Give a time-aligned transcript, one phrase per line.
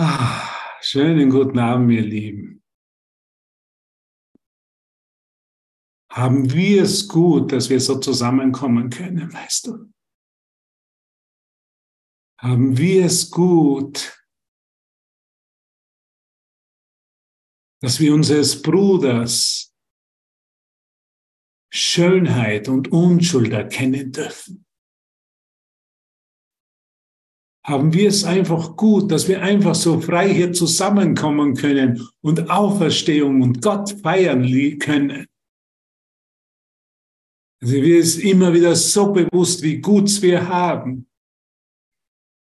[0.00, 2.62] Ah, schönen guten Abend, ihr Lieben.
[6.12, 9.92] Haben wir es gut, dass wir so zusammenkommen können, weißt du?
[12.40, 14.24] Haben wir es gut,
[17.82, 19.74] dass wir unseres Bruders
[21.74, 24.67] Schönheit und Unschuld erkennen dürfen?
[27.68, 33.42] Haben wir es einfach gut, dass wir einfach so frei hier zusammenkommen können und Auferstehung
[33.42, 35.26] und Gott feiern können.
[37.60, 41.08] Also wir ist immer wieder so bewusst, wie gut wir haben,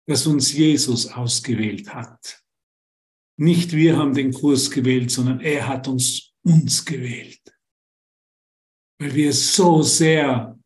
[0.08, 2.42] dass uns Jesus ausgewählt hat.
[3.38, 7.41] Nicht wir haben den Kurs gewählt, sondern er hat uns uns gewählt.
[8.98, 10.58] Weil wir so sehr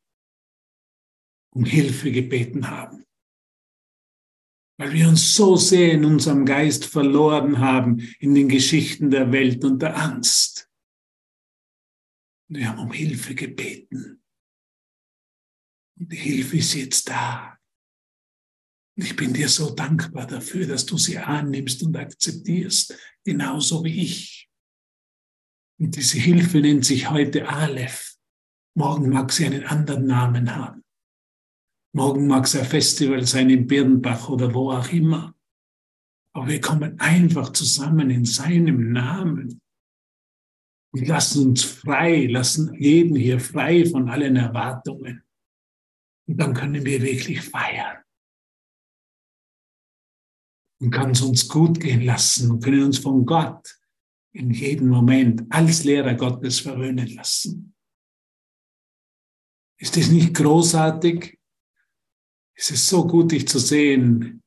[1.55, 3.08] um Hilfe gebeten haben
[4.79, 9.65] weil wir uns so sehr in unserem Geist verloren haben in den Geschichten der Welt
[9.65, 10.71] und der Angst.
[12.49, 14.23] Wir haben um Hilfe gebeten.
[15.99, 17.59] Und die Hilfe ist jetzt da.
[18.97, 24.03] Und ich bin dir so dankbar dafür, dass du sie annimmst und akzeptierst, genauso wie
[24.03, 24.49] ich.
[25.81, 28.17] Und diese Hilfe nennt sich heute Aleph.
[28.77, 30.85] Morgen mag sie einen anderen Namen haben.
[31.95, 35.35] Morgen mag es ein Festival sein in Birnbach oder wo auch immer.
[36.35, 39.61] Aber wir kommen einfach zusammen in seinem Namen
[40.93, 45.23] und lassen uns frei, lassen jeden hier frei von allen Erwartungen.
[46.27, 48.03] Und dann können wir wirklich feiern.
[50.81, 53.79] Und kann es uns gut gehen lassen und können uns von Gott
[54.33, 57.75] in jedem Moment als Lehrer Gottes verwöhnen lassen.
[59.81, 61.38] Ist das nicht großartig?
[62.61, 64.43] Es ist so gut, dich zu sehen.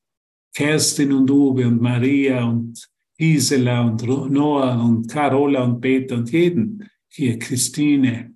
[0.53, 2.85] Kerstin und Uwe und Maria und
[3.17, 6.89] Gisela und Noah und Carola und Peter und jeden.
[7.07, 8.35] Hier, Christine.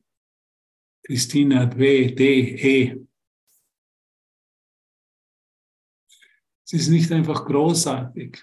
[1.10, 3.06] Hat W, D, E.
[6.66, 8.42] Es ist nicht einfach großartig.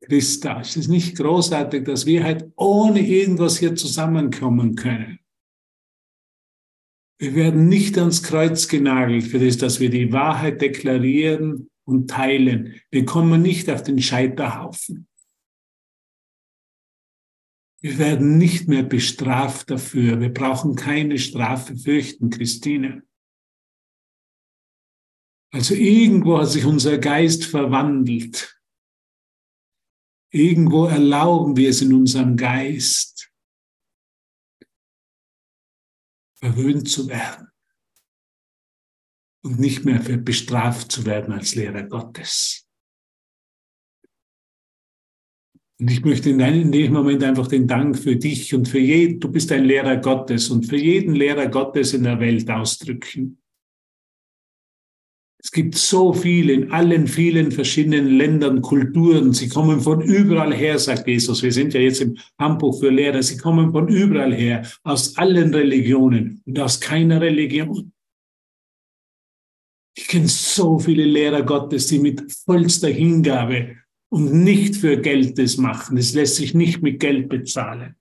[0.00, 5.20] Christa, es ist nicht großartig, dass wir halt ohne irgendwas hier zusammenkommen können.
[7.18, 12.80] Wir werden nicht ans Kreuz genagelt für das, dass wir die Wahrheit deklarieren und teilen.
[12.90, 15.08] Wir kommen nicht auf den Scheiterhaufen.
[17.80, 20.20] Wir werden nicht mehr bestraft dafür.
[20.20, 23.02] Wir brauchen keine Strafe fürchten, Christine.
[25.52, 28.60] Also irgendwo hat sich unser Geist verwandelt.
[30.32, 33.32] Irgendwo erlauben wir es in unserem Geist,
[36.36, 37.48] verwöhnt zu werden
[39.42, 42.66] und nicht mehr für bestraft zu werden als Lehrer Gottes.
[45.78, 49.30] Und ich möchte in, dem Moment einfach den Dank für dich und für jeden, du
[49.30, 53.42] bist ein Lehrer Gottes und für jeden Lehrer Gottes in der Welt ausdrücken.
[55.46, 59.32] Es gibt so viele in allen vielen verschiedenen Ländern, Kulturen.
[59.32, 61.40] Sie kommen von überall her, sagt Jesus.
[61.40, 63.22] Wir sind ja jetzt im Handbuch für Lehrer.
[63.22, 67.92] Sie kommen von überall her, aus allen Religionen und aus keiner Religion.
[69.96, 73.76] Ich kenne so viele Lehrer Gottes, die mit vollster Hingabe
[74.08, 75.96] und nicht für Geld das machen.
[75.96, 77.94] Es lässt sich nicht mit Geld bezahlen.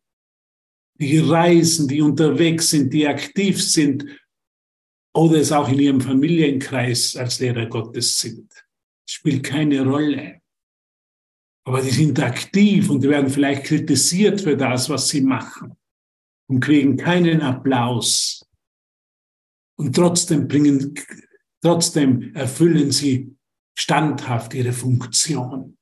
[1.00, 4.04] Die reisen, die unterwegs sind, die aktiv sind
[5.16, 8.52] oder es auch in ihrem Familienkreis als Lehrer Gottes sind.
[9.10, 10.42] Spielt keine Rolle.
[11.66, 15.76] Aber die sind aktiv und die werden vielleicht kritisiert für das, was sie machen
[16.48, 18.46] und kriegen keinen Applaus.
[19.78, 20.94] Und trotzdem bringen,
[21.62, 23.36] trotzdem erfüllen sie
[23.78, 25.78] standhaft ihre Funktion.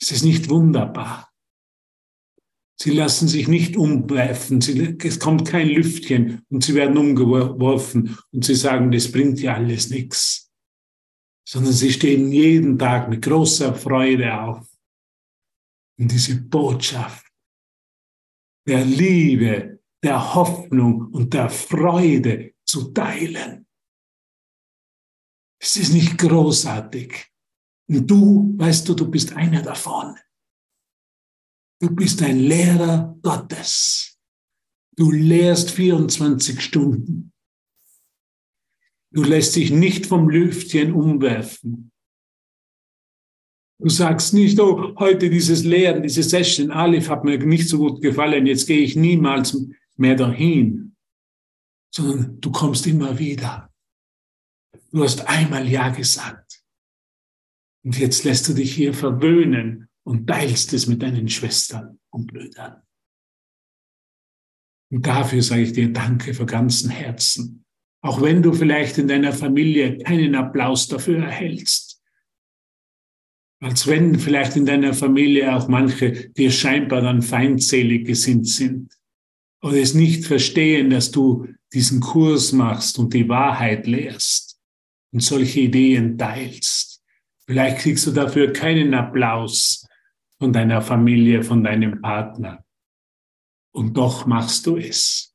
[0.00, 1.33] Es ist nicht wunderbar.
[2.80, 4.60] Sie lassen sich nicht umwerfen.
[4.60, 9.54] Sie, es kommt kein Lüftchen und sie werden umgeworfen und sie sagen, das bringt ja
[9.54, 10.52] alles nichts.
[11.48, 14.66] Sondern sie stehen jeden Tag mit großer Freude auf.
[15.98, 17.24] Und diese Botschaft
[18.66, 23.66] der Liebe, der Hoffnung und der Freude zu teilen.
[25.60, 27.30] Es ist nicht großartig.
[27.88, 30.16] Und du, weißt du, du bist einer davon.
[31.80, 34.18] Du bist ein Lehrer Gottes.
[34.96, 37.32] Du lehrst 24 Stunden.
[39.10, 41.92] Du lässt dich nicht vom Lüftchen umwerfen.
[43.78, 48.00] Du sagst nicht, oh, heute dieses Lehren, diese Session, Aleph hat mir nicht so gut
[48.00, 49.56] gefallen, jetzt gehe ich niemals
[49.96, 50.96] mehr dahin.
[51.94, 53.72] Sondern du kommst immer wieder.
[54.90, 56.62] Du hast einmal Ja gesagt.
[57.84, 62.82] Und jetzt lässt du dich hier verwöhnen und teilst es mit deinen Schwestern und Brüdern.
[64.90, 67.64] Und dafür sage ich dir Danke von ganzem Herzen.
[68.02, 72.02] Auch wenn du vielleicht in deiner Familie keinen Applaus dafür erhältst.
[73.60, 78.92] Als wenn vielleicht in deiner Familie auch manche dir scheinbar dann feindselig gesinnt sind.
[79.62, 84.60] Oder es nicht verstehen, dass du diesen Kurs machst und die Wahrheit lehrst
[85.12, 87.02] und solche Ideen teilst.
[87.46, 89.86] Vielleicht kriegst du dafür keinen Applaus
[90.40, 92.64] von deiner Familie, von deinem Partner.
[93.74, 95.34] Und doch machst du es.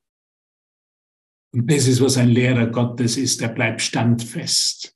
[1.53, 3.41] Und das ist, was ein Lehrer Gottes ist.
[3.41, 4.95] Er bleibt standfest.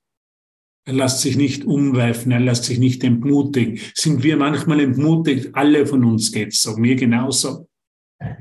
[0.85, 3.79] Er lässt sich nicht umwerfen, er lässt sich nicht entmutigen.
[3.94, 5.50] Sind wir manchmal entmutigt?
[5.53, 7.69] Alle von uns geht's so, mir genauso.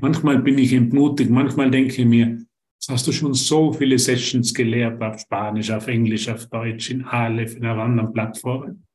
[0.01, 2.45] Manchmal bin ich entmutigt, manchmal denke ich mir,
[2.75, 7.05] jetzt hast du schon so viele Sessions gelehrt auf Spanisch, auf Englisch, auf Deutsch, in
[7.05, 8.85] Aleph, in einer anderen Plattformen.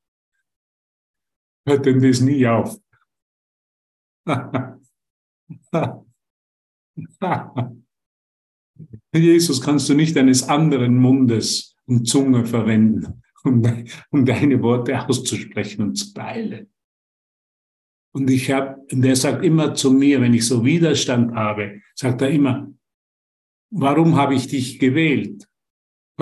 [1.69, 2.81] Hört denn das nie auf?
[9.15, 13.63] Jesus kannst du nicht eines anderen Mundes und Zunge verwenden, um,
[14.11, 16.73] um deine Worte auszusprechen und zu teilen.
[18.15, 22.23] Und ich habe, und er sagt immer zu mir, wenn ich so Widerstand habe, sagt
[22.23, 22.73] er immer,
[23.71, 25.47] warum habe ich dich gewählt?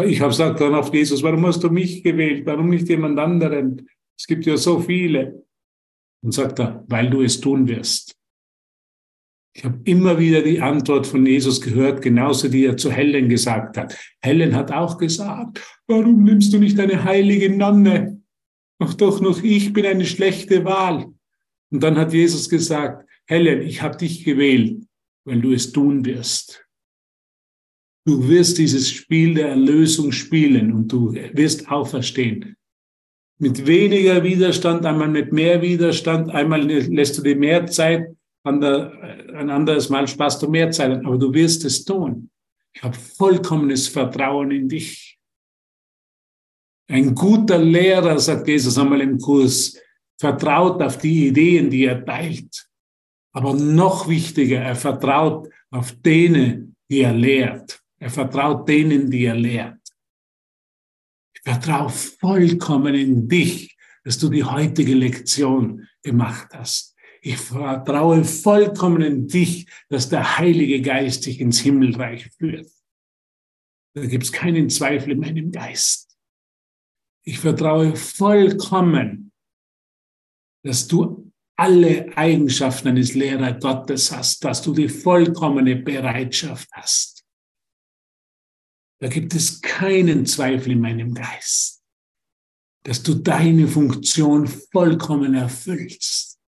[0.04, 2.44] Ich habe gesagt dann auf Jesus, warum hast du mich gewählt?
[2.46, 3.88] Warum nicht jemand anderen?
[4.18, 5.44] Es gibt ja so viele.
[6.22, 8.16] Und sagt er, weil du es tun wirst.
[9.54, 13.78] Ich habe immer wieder die Antwort von Jesus gehört, genauso die er zu Helen gesagt
[13.78, 13.96] hat.
[14.20, 18.22] Helen hat auch gesagt, warum nimmst du nicht eine heilige Nonne?
[18.78, 21.06] Ach doch noch ich bin eine schlechte Wahl.
[21.70, 24.84] Und dann hat Jesus gesagt, Helen, ich habe dich gewählt,
[25.24, 26.66] weil du es tun wirst.
[28.06, 32.55] Du wirst dieses Spiel der Erlösung spielen und du wirst auferstehen.
[33.38, 39.88] Mit weniger Widerstand, einmal mit mehr Widerstand, einmal lässt du dir mehr Zeit, ein anderes
[39.88, 42.30] Mal sparst du mehr Zeit, aber du wirst es tun.
[42.72, 45.18] Ich habe vollkommenes Vertrauen in dich.
[46.88, 49.76] Ein guter Lehrer, sagt Jesus einmal im Kurs,
[50.18, 52.68] vertraut auf die Ideen, die er teilt.
[53.32, 57.82] Aber noch wichtiger, er vertraut auf denen, die er lehrt.
[57.98, 59.75] Er vertraut denen, die er lehrt.
[61.46, 66.96] Vertraue vollkommen in dich, dass du die heutige Lektion gemacht hast.
[67.22, 72.68] Ich vertraue vollkommen in dich, dass der Heilige Geist dich ins Himmelreich führt.
[73.94, 76.18] Da gibt es keinen Zweifel in meinem Geist.
[77.24, 79.30] Ich vertraue vollkommen,
[80.64, 87.15] dass du alle Eigenschaften eines Lehrer Gottes hast, dass du die vollkommene Bereitschaft hast.
[88.98, 91.82] Da gibt es keinen Zweifel in meinem Geist,
[92.84, 96.38] dass du deine Funktion vollkommen erfüllst.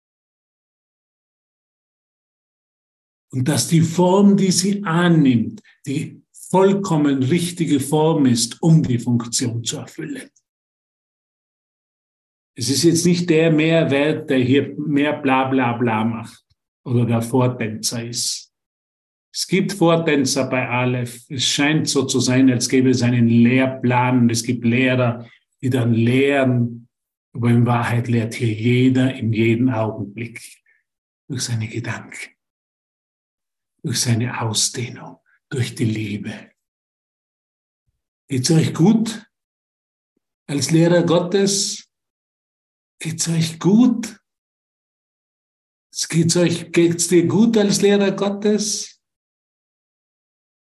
[3.31, 9.63] Und dass die Form, die sie annimmt, die vollkommen richtige Form ist, um die Funktion
[9.63, 10.31] zu erfüllen.
[12.57, 16.45] Es ist jetzt nicht der Mehrwert, der hier mehr bla bla bla macht
[16.85, 18.48] oder der Vortänzer ist.
[19.33, 21.25] Es gibt Vortänzer bei Aleph.
[21.29, 25.29] Es scheint so zu sein, als gäbe es einen Lehrplan es gibt Lehrer,
[25.61, 26.89] die dann lehren.
[27.35, 30.41] Aber in Wahrheit lehrt hier jeder in jedem Augenblick
[31.29, 32.39] durch seine Gedanken
[33.83, 36.53] durch seine Ausdehnung, durch die Liebe.
[38.29, 39.27] Geht's euch gut?
[40.47, 41.89] Als Lehrer Gottes?
[43.01, 44.21] Geht's euch gut?
[46.09, 48.98] Geht's euch, geht's dir gut als Lehrer Gottes?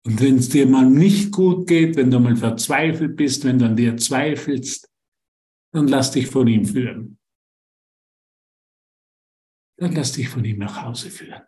[0.06, 3.66] Und wenn es dir mal nicht gut geht, wenn du mal verzweifelt bist, wenn du
[3.66, 4.88] an dir zweifelst,
[5.72, 7.18] dann lass dich von ihm führen.
[9.76, 11.42] Dann lass dich von ihm nach Hause führen.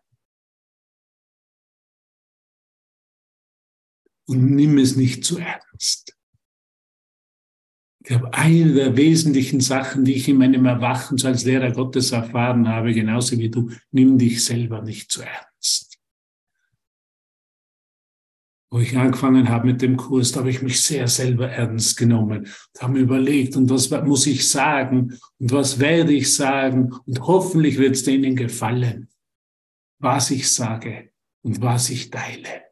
[4.30, 6.16] und nimm es nicht zu ernst.
[8.02, 12.68] Ich glaube, eine der wesentlichen Sachen, die ich in meinem Erwachen als Lehrer Gottes erfahren
[12.68, 15.89] habe, genauso wie du, nimm dich selber nicht zu ernst.
[18.72, 22.46] Wo ich angefangen habe mit dem Kurs, da habe ich mich sehr selber ernst genommen
[22.46, 27.20] und habe mir überlegt, und was muss ich sagen und was werde ich sagen und
[27.20, 29.08] hoffentlich wird es denen gefallen,
[29.98, 31.10] was ich sage
[31.42, 32.70] und was ich teile.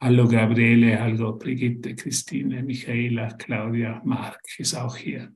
[0.00, 5.32] Hallo Gabriele, hallo Brigitte, Christine, Michaela, Claudia, Marc ist auch hier.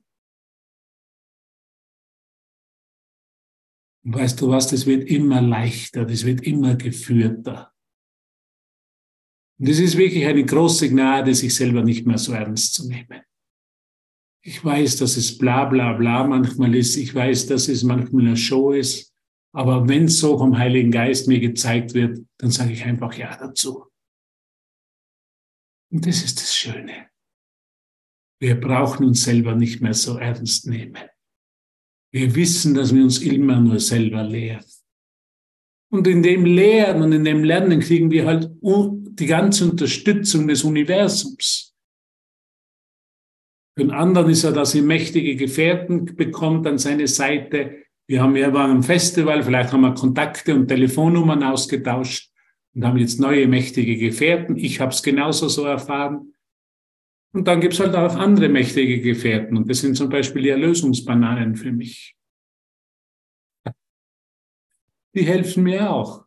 [4.05, 7.73] Und weißt du was, das wird immer leichter, das wird immer geführter.
[9.59, 13.21] Und es ist wirklich eine große Gnade, sich selber nicht mehr so ernst zu nehmen.
[14.45, 16.97] Ich weiß, dass es bla bla bla manchmal ist.
[16.97, 19.13] Ich weiß, dass es manchmal eine Show ist.
[19.55, 23.37] Aber wenn es so vom Heiligen Geist mir gezeigt wird, dann sage ich einfach Ja
[23.37, 23.85] dazu.
[25.91, 27.09] Und das ist das Schöne.
[28.41, 31.07] Wir brauchen uns selber nicht mehr so ernst nehmen.
[32.13, 34.63] Wir wissen, dass wir uns immer nur selber lehren.
[35.91, 40.63] Und in dem Lehren und in dem Lernen kriegen wir halt die ganze Unterstützung des
[40.63, 41.75] Universums.
[43.75, 47.77] Für einen anderen ist er, dass er mächtige Gefährten bekommt an seine Seite.
[48.07, 52.31] Wir haben ja waren am Festival, vielleicht haben wir Kontakte und Telefonnummern ausgetauscht
[52.75, 54.55] und haben jetzt neue mächtige Gefährten.
[54.55, 56.33] Ich habe es genauso so erfahren.
[57.33, 59.57] Und dann gibt es halt auch andere mächtige Gefährten.
[59.57, 62.15] Und das sind zum Beispiel die Erlösungsbananen für mich
[65.13, 66.25] die helfen mir auch.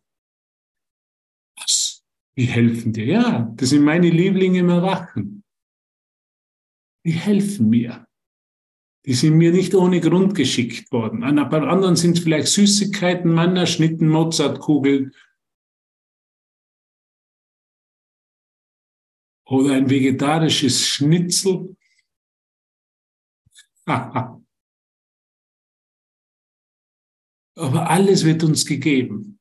[1.56, 2.04] Was?
[2.36, 3.04] Die helfen dir?
[3.04, 5.42] Ja, das sind meine Lieblinge im Erwachen.
[7.04, 8.06] Die helfen mir.
[9.04, 11.20] Die sind mir nicht ohne Grund geschickt worden.
[11.20, 15.14] Bei anderen sind es vielleicht Süßigkeiten, Mannerschnitten, Mozartkugeln
[19.46, 21.76] oder ein vegetarisches Schnitzel.
[27.58, 29.40] Aber alles wird uns gegeben.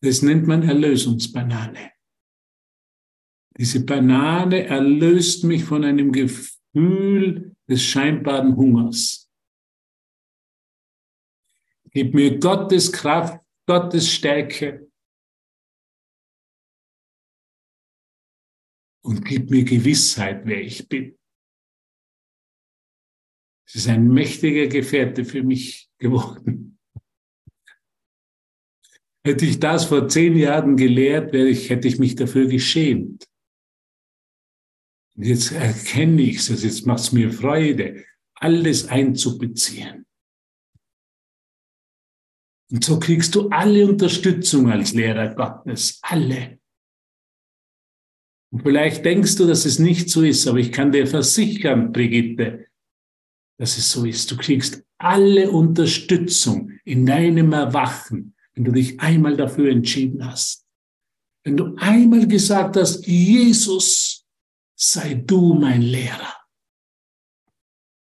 [0.00, 1.92] Das nennt man Erlösungsbanane.
[3.58, 9.28] Diese Banane erlöst mich von einem Gefühl des scheinbaren Hungers.
[11.90, 14.87] Gib mir Gottes Kraft, Gottes Stärke
[19.02, 21.18] und gib mir Gewissheit, wer ich bin.
[23.66, 26.78] Es ist ein mächtiger Gefährte für mich geworden.
[29.24, 33.28] Hätte ich das vor zehn Jahren gelehrt, hätte ich mich dafür geschämt.
[35.16, 40.06] Und jetzt erkenne ich es, also jetzt macht es mir Freude, alles einzubeziehen.
[42.70, 46.60] Und so kriegst du alle Unterstützung als Lehrer Gottes, alle.
[48.50, 52.66] Und vielleicht denkst du, dass es nicht so ist, aber ich kann dir versichern, Brigitte,
[53.58, 54.30] dass es so ist.
[54.30, 60.66] Du kriegst alle Unterstützung in deinem Erwachen, wenn du dich einmal dafür entschieden hast.
[61.44, 64.26] Wenn du einmal gesagt hast, Jesus,
[64.74, 66.34] sei du mein Lehrer,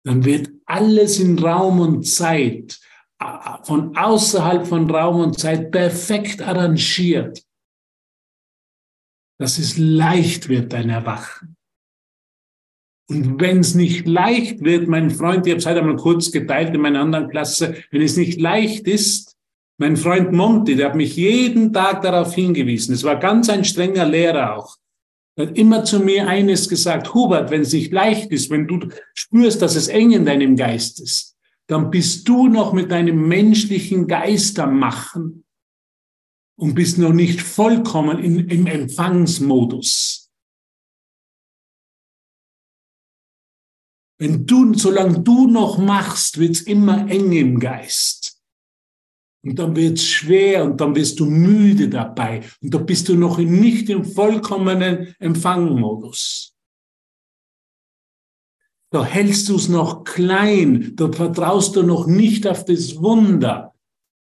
[0.03, 2.79] dann wird alles in Raum und Zeit,
[3.63, 7.43] von außerhalb von Raum und Zeit perfekt arrangiert,
[9.41, 11.55] dass es leicht wird, dein Erwachen.
[13.09, 16.75] Und wenn es nicht leicht wird, mein Freund, ich habe es heute einmal kurz geteilt
[16.75, 19.35] in meiner anderen Klasse, wenn es nicht leicht ist,
[19.79, 22.93] mein Freund Monty, der hat mich jeden Tag darauf hingewiesen.
[22.93, 24.77] Es war ganz ein strenger Lehrer auch.
[25.35, 28.89] Er hat immer zu mir eines gesagt, Hubert, wenn es nicht leicht ist, wenn du
[29.15, 34.05] spürst, dass es eng in deinem Geist ist, dann bist du noch mit deinem menschlichen
[34.05, 35.45] Geist am Machen
[36.61, 40.31] und bist noch nicht vollkommen in, im Empfangsmodus.
[44.19, 48.39] Wenn du, solange du noch machst, wird's immer eng im Geist.
[49.43, 52.43] Und dann wird's schwer und dann wirst du müde dabei.
[52.61, 56.55] Und da bist du noch nicht im vollkommenen Empfangmodus.
[58.91, 63.73] Da hältst du es noch klein, da vertraust du noch nicht auf das Wunder.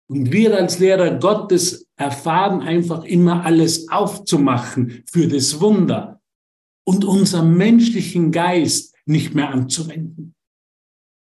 [0.09, 6.21] Und wir als Lehrer Gottes erfahren einfach immer alles aufzumachen für das Wunder.
[6.87, 10.35] Und unser menschlichen Geist nicht mehr anzuwenden.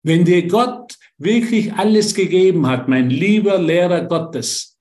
[0.03, 4.77] Wenn dir Gott wirklich alles gegeben hat, mein lieber Lehrer Gottes,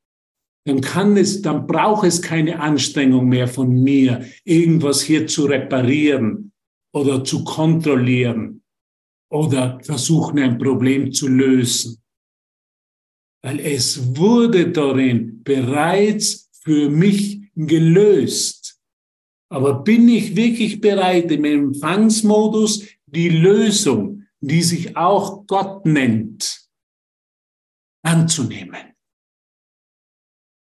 [0.65, 6.53] dann kann es, dann braucht es keine Anstrengung mehr von mir, irgendwas hier zu reparieren
[6.95, 8.63] oder zu kontrollieren
[9.31, 12.02] oder versuchen, ein Problem zu lösen.
[13.43, 18.81] Weil es wurde darin bereits für mich gelöst.
[19.51, 26.69] Aber bin ich wirklich bereit, im Empfangsmodus die Lösung, die sich auch Gott nennt,
[28.03, 28.95] anzunehmen?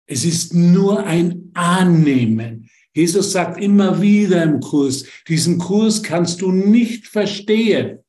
[0.08, 2.70] Es ist nur ein Annehmen.
[2.96, 8.00] Jesus sagt immer wieder im Kurs, diesen Kurs kannst du nicht verstehen,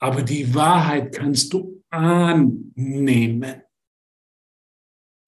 [0.00, 3.62] aber die Wahrheit kannst du annehmen.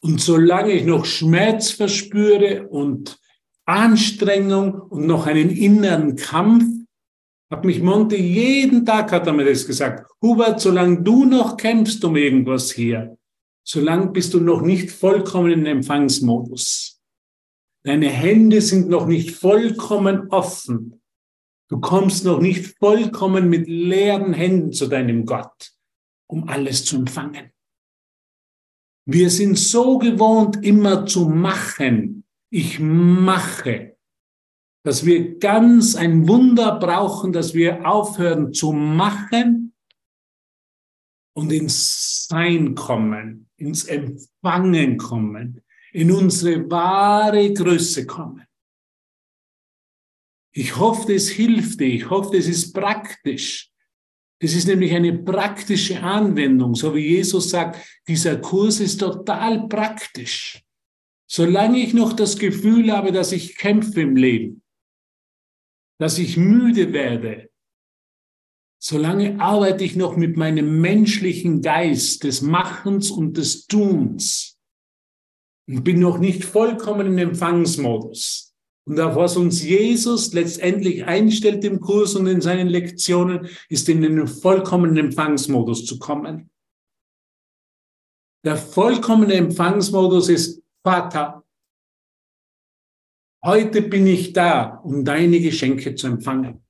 [0.03, 3.19] Und solange ich noch Schmerz verspüre und
[3.65, 6.65] Anstrengung und noch einen inneren Kampf,
[7.51, 12.05] hat mich Monte jeden Tag, hat er mir das gesagt, Hubert, solange du noch kämpfst
[12.05, 13.17] um irgendwas hier,
[13.63, 17.01] solange bist du noch nicht vollkommen in Empfangsmodus.
[17.85, 21.03] Deine Hände sind noch nicht vollkommen offen.
[21.69, 25.74] Du kommst noch nicht vollkommen mit leeren Händen zu deinem Gott,
[26.27, 27.51] um alles zu empfangen.
[29.07, 32.25] Wir sind so gewohnt, immer zu machen.
[32.51, 33.97] Ich mache.
[34.83, 39.75] Dass wir ganz ein Wunder brauchen, dass wir aufhören zu machen
[41.35, 45.63] und ins Sein kommen, ins Empfangen kommen,
[45.93, 48.47] in unsere wahre Größe kommen.
[50.53, 51.89] Ich hoffe, es hilft dir.
[51.89, 53.74] Ich hoffe, es ist praktisch.
[54.45, 60.63] Es ist nämlich eine praktische Anwendung, so wie Jesus sagt, dieser Kurs ist total praktisch.
[61.27, 64.63] Solange ich noch das Gefühl habe, dass ich kämpfe im Leben,
[65.99, 67.51] dass ich müde werde,
[68.79, 74.59] solange arbeite ich noch mit meinem menschlichen Geist des Machens und des Tuns
[75.67, 78.54] und bin noch nicht vollkommen im Empfangsmodus.
[78.87, 84.03] Und auf was uns Jesus letztendlich einstellt im Kurs und in seinen Lektionen, ist in
[84.03, 86.51] den vollkommenen Empfangsmodus zu kommen.
[88.45, 91.45] Der vollkommene Empfangsmodus ist, Vater,
[93.43, 96.63] heute bin ich da, um deine Geschenke zu empfangen.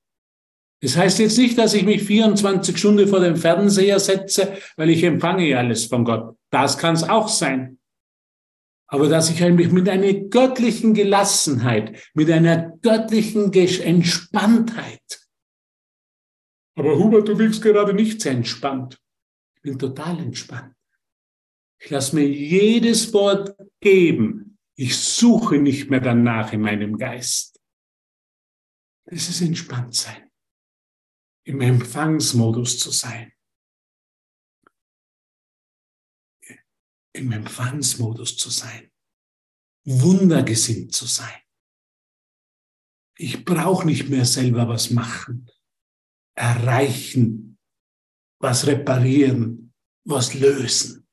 [0.81, 5.03] Das heißt jetzt nicht, dass ich mich 24 Stunden vor dem Fernseher setze, weil ich
[5.03, 6.37] empfange alles von Gott.
[6.49, 7.77] Das kann es auch sein
[8.95, 15.27] aber dass ich mich mit einer göttlichen Gelassenheit, mit einer göttlichen Entspanntheit.
[16.77, 18.97] Aber Hubert, du wirkst gerade nicht sehr entspannt.
[19.57, 20.73] Ich bin total entspannt.
[21.77, 24.57] Ich lasse mir jedes Wort geben.
[24.77, 27.59] Ich suche nicht mehr danach in meinem Geist.
[29.07, 30.31] Das ist entspannt sein.
[31.43, 33.33] Im Empfangsmodus zu sein.
[37.15, 38.91] Im Empfangsmodus zu sein,
[39.85, 41.41] wundergesinnt zu sein.
[43.17, 45.49] Ich brauche nicht mehr selber was machen,
[46.35, 47.57] erreichen,
[48.39, 49.73] was reparieren,
[50.05, 51.07] was lösen,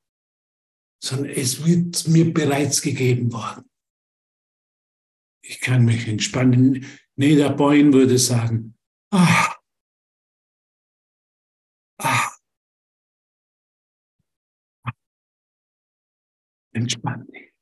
[1.02, 3.70] sondern es wird mir bereits gegeben worden.
[5.44, 6.86] Ich kann mich entspannen.
[7.16, 8.76] Neda würde sagen,
[9.12, 9.51] ah,
[16.72, 17.52] Entspann dich.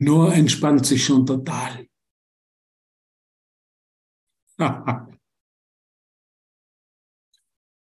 [0.00, 1.88] Nur entspannt sich schon total.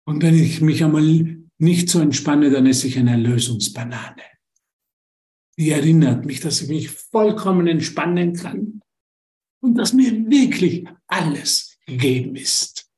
[0.06, 4.24] Und wenn ich mich einmal nicht so entspanne, dann esse ich eine Erlösungsbanane.
[5.58, 8.82] Die erinnert mich, dass ich mich vollkommen entspannen kann
[9.62, 12.90] und dass mir wirklich alles gegeben ist.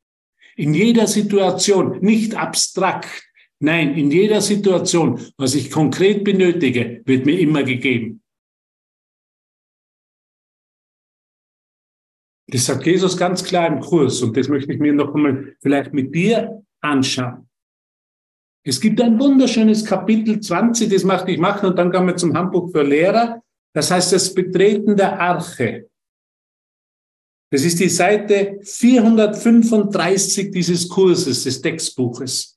[0.56, 3.24] In jeder Situation, nicht abstrakt,
[3.64, 8.22] Nein, in jeder Situation, was ich konkret benötige, wird mir immer gegeben.
[12.48, 15.94] Das sagt Jesus ganz klar im Kurs und das möchte ich mir noch einmal vielleicht
[15.94, 17.50] mit dir anschauen.
[18.66, 22.34] Es gibt ein wunderschönes Kapitel 20, das möchte ich machen und dann kommen wir zum
[22.34, 23.42] Handbuch für Lehrer.
[23.74, 25.90] Das heißt das Betreten der Arche.
[27.50, 32.53] Das ist die Seite 435 dieses Kurses, des Textbuches.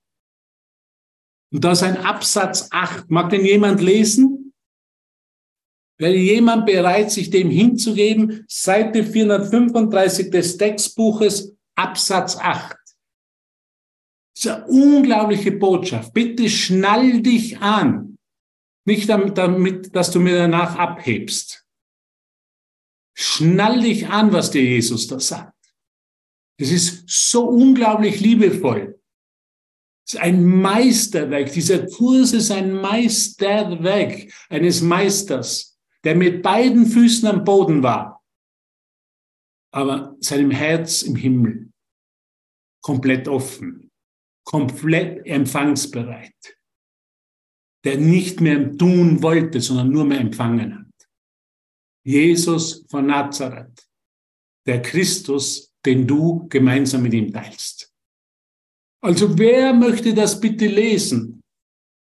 [1.57, 3.11] Und da ist ein Absatz 8.
[3.11, 4.53] Mag denn jemand lesen?
[5.99, 8.45] Wäre jemand bereit, sich dem hinzugeben?
[8.47, 12.77] Seite 435 des Textbuches, Absatz 8.
[14.35, 16.13] Das ist eine unglaubliche Botschaft.
[16.13, 18.19] Bitte schnall dich an.
[18.85, 21.65] Nicht damit, damit, dass du mir danach abhebst.
[23.17, 25.55] Schnall dich an, was dir Jesus da sagt.
[26.59, 28.96] Das ist so unglaublich liebevoll
[30.07, 31.53] ist ein Meisterwerk.
[31.53, 38.23] Dieser Kurs ist ein Meisterwerk eines Meisters, der mit beiden Füßen am Boden war,
[39.73, 41.73] aber seinem Herz im Himmel,
[42.83, 43.91] komplett offen,
[44.45, 46.57] komplett empfangsbereit,
[47.85, 50.87] der nicht mehr tun wollte, sondern nur mehr empfangen hat.
[52.05, 53.85] Jesus von Nazareth,
[54.67, 57.96] der Christus, den du gemeinsam mit ihm teilst.
[59.07, 61.41] Also wer möchte das bitte lesen?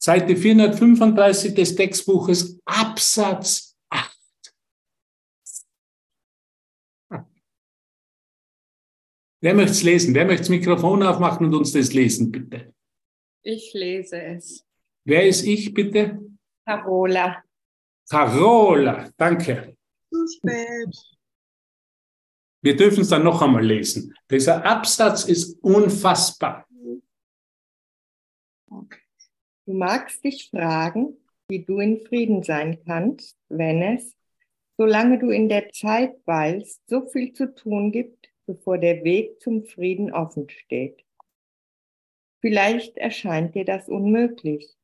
[0.00, 4.16] Seite 435 des Textbuches, Absatz 8.
[9.40, 10.14] Wer möchte es lesen?
[10.14, 12.72] Wer möchte das Mikrofon aufmachen und uns das lesen, bitte?
[13.42, 14.64] Ich lese es.
[15.04, 16.20] Wer ist ich, bitte?
[16.64, 17.42] Carola.
[18.08, 19.76] Carola, danke.
[20.08, 20.96] Zu spät.
[22.62, 24.14] Wir dürfen es dann noch einmal lesen.
[24.30, 26.64] Dieser Absatz ist unfassbar.
[29.66, 31.16] Du magst dich fragen,
[31.48, 34.16] wie du in Frieden sein kannst, wenn es,
[34.76, 39.64] solange du in der Zeit weilst, so viel zu tun gibt, bevor der Weg zum
[39.64, 41.04] Frieden offen steht.
[42.40, 44.76] Vielleicht erscheint dir das unmöglich,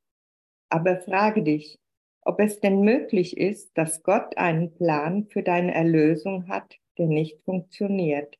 [0.68, 1.80] aber frage dich,
[2.20, 7.40] ob es denn möglich ist, dass Gott einen Plan für deine Erlösung hat, der nicht
[7.44, 8.37] funktioniert.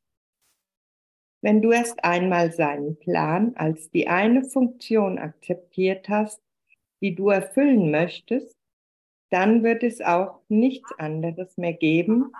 [1.40, 6.40] Wenn du erst einmal seinen Plan als die eine Funktion akzeptiert hast,
[7.00, 8.56] die du erfüllen möchtest,
[9.30, 12.32] dann wird es auch nichts anderes mehr geben,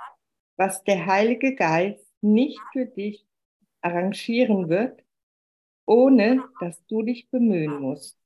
[0.56, 3.24] was der Heilige Geist nicht für dich
[3.80, 5.04] arrangieren wird,
[5.86, 8.18] ohne dass du dich bemühen musst.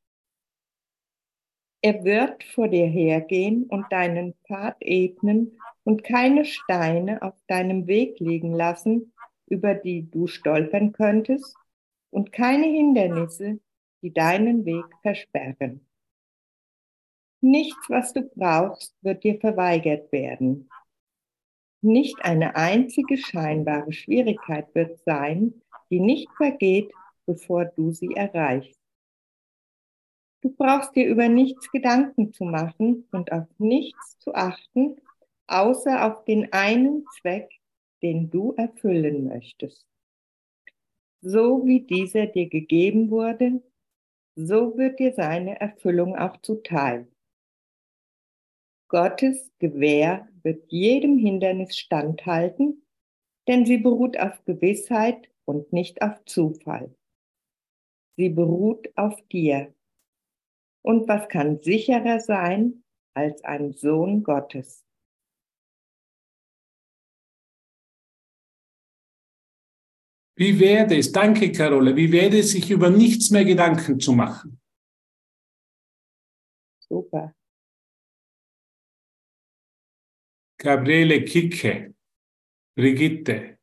[1.82, 8.20] Er wird vor dir hergehen und deinen Pfad ebnen und keine Steine auf deinem Weg
[8.20, 9.11] liegen lassen,
[9.52, 11.54] über die du stolpern könntest,
[12.10, 13.60] und keine Hindernisse,
[14.02, 15.86] die deinen Weg versperren.
[17.40, 20.70] Nichts, was du brauchst, wird dir verweigert werden.
[21.80, 26.92] Nicht eine einzige scheinbare Schwierigkeit wird sein, die nicht vergeht,
[27.26, 28.78] bevor du sie erreichst.
[30.42, 34.96] Du brauchst dir über nichts Gedanken zu machen und auf nichts zu achten,
[35.46, 37.61] außer auf den einen Zweck,
[38.02, 39.86] den du erfüllen möchtest.
[41.20, 43.62] So wie dieser dir gegeben wurde,
[44.34, 47.06] so wird dir seine Erfüllung auch zuteil.
[48.88, 52.84] Gottes Gewähr wird jedem Hindernis standhalten,
[53.48, 56.94] denn sie beruht auf Gewissheit und nicht auf Zufall.
[58.16, 59.72] Sie beruht auf dir.
[60.82, 62.82] Und was kann sicherer sein
[63.14, 64.81] als ein Sohn Gottes?
[70.42, 74.60] Wie werde es, danke Carola, wie werde es sich über nichts mehr Gedanken zu machen?
[76.80, 77.32] Super.
[80.58, 81.94] Gabriele Kicke,
[82.76, 83.60] Brigitte,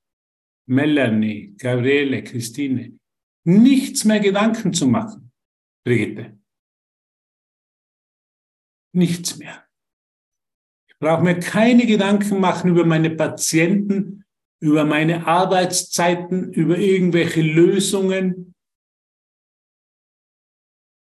[0.69, 2.97] Melanie, Gabriele, Christine.
[3.43, 5.33] Nichts mehr Gedanken zu machen,
[5.85, 6.39] Brigitte.
[8.95, 9.67] Nichts mehr.
[10.87, 14.18] Ich brauche mir keine Gedanken machen über meine Patienten,
[14.59, 18.53] über meine Arbeitszeiten, über irgendwelche Lösungen.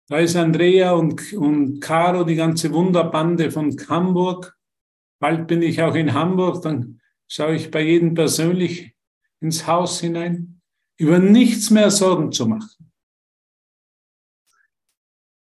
[0.09, 4.57] Da ist Andrea und, und Caro, die ganze Wunderbande von Hamburg.
[5.19, 8.95] Bald bin ich auch in Hamburg, dann schaue ich bei jedem persönlich
[9.41, 10.61] ins Haus hinein,
[10.97, 12.91] über nichts mehr Sorgen zu machen.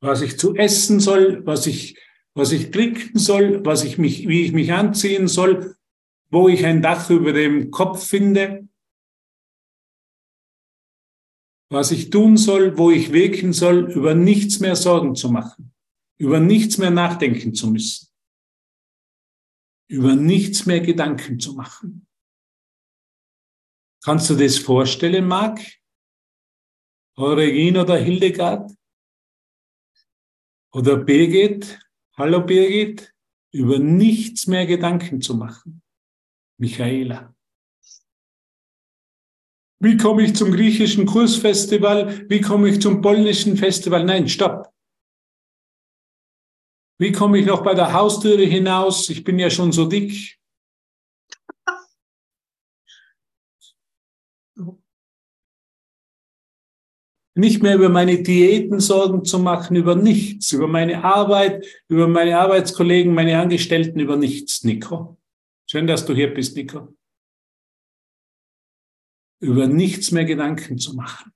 [0.01, 1.97] Was ich zu essen soll, was ich,
[2.33, 5.75] was ich trinken soll, was ich mich, wie ich mich anziehen soll,
[6.33, 8.67] wo ich ein Dach über dem Kopf finde,
[11.69, 15.73] was ich tun soll, wo ich wirken soll, über nichts mehr Sorgen zu machen,
[16.17, 18.13] über nichts mehr nachdenken zu müssen
[19.93, 22.07] über nichts mehr Gedanken zu machen.
[24.03, 25.59] Kannst du das vorstellen, Marc?
[27.15, 28.71] Regine oder Hildegard?
[30.71, 31.79] Oder Birgit?
[32.17, 33.13] Hallo Birgit?
[33.51, 35.82] Über nichts mehr Gedanken zu machen.
[36.63, 37.35] Michaela.
[39.81, 42.29] Wie komme ich zum griechischen Kursfestival?
[42.29, 44.05] Wie komme ich zum polnischen Festival?
[44.05, 44.73] Nein, stopp.
[47.01, 49.09] Wie komme ich noch bei der Haustüre hinaus?
[49.09, 50.39] Ich bin ja schon so dick.
[57.35, 62.39] Nicht mehr über meine Diäten Sorgen zu machen, über nichts, über meine Arbeit, über meine
[62.39, 65.17] Arbeitskollegen, meine Angestellten, über nichts, Nico.
[65.73, 66.95] Schön, dass du hier bist, Nico.
[69.41, 71.33] Über nichts mehr Gedanken zu machen.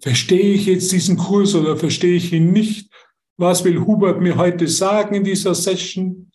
[0.00, 2.94] Verstehe ich jetzt diesen Kurs oder verstehe ich ihn nicht?
[3.40, 6.30] Was will Hubert mir heute sagen in dieser Session?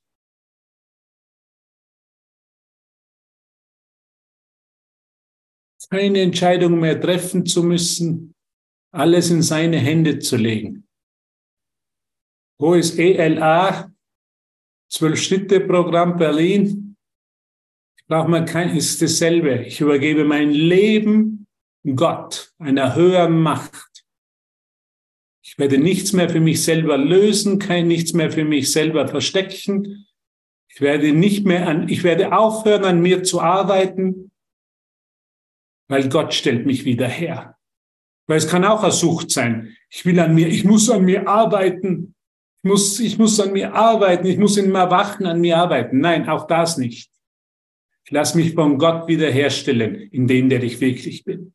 [5.89, 8.36] Keine Entscheidung mehr treffen zu müssen,
[8.91, 10.86] alles in seine Hände zu legen.
[12.60, 13.92] Ist ELA?
[14.93, 16.95] Zwölf-Schritte-Programm Berlin.
[17.97, 19.63] Ich brauche mal kein, ist dasselbe.
[19.65, 21.47] Ich übergebe mein Leben
[21.95, 24.06] Gott, einer höheren Macht.
[25.41, 30.06] Ich werde nichts mehr für mich selber lösen, kein nichts mehr für mich selber verstecken.
[30.69, 34.32] Ich werde nicht mehr an, ich werde aufhören, an mir zu arbeiten,
[35.88, 37.58] weil Gott stellt mich wieder her.
[38.27, 39.75] Weil es kann auch eine Sucht sein.
[39.89, 42.13] Ich will an mir, ich muss an mir arbeiten.
[42.63, 44.26] Ich muss, ich muss an mir arbeiten.
[44.26, 45.99] Ich muss in mir Erwachen an mir arbeiten.
[45.99, 47.12] Nein, auch das nicht.
[48.06, 51.54] Ich lasse mich von Gott wiederherstellen, in dem, der ich wirklich bin.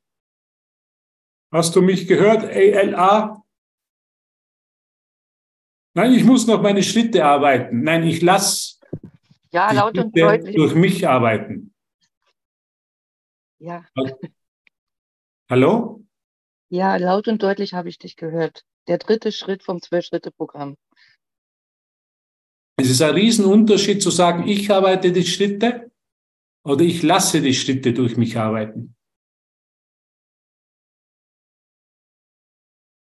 [1.51, 3.43] Hast du mich gehört, ALA?
[5.95, 7.83] Nein, ich muss noch meine Schritte arbeiten.
[7.83, 8.79] Nein, ich lasse
[9.51, 10.57] ja, laut und deutlich.
[10.57, 11.75] durch mich arbeiten.
[13.59, 13.83] Ja.
[15.49, 16.05] Hallo?
[16.69, 18.67] Ja, laut und deutlich habe ich dich gehört.
[18.89, 20.77] Der dritte Schritt vom Zwölf-Schritte-Programm.
[22.81, 25.91] Es ist ein Riesenunterschied zu sagen, ich arbeite die Schritte
[26.65, 28.95] oder ich lasse die Schritte durch mich arbeiten.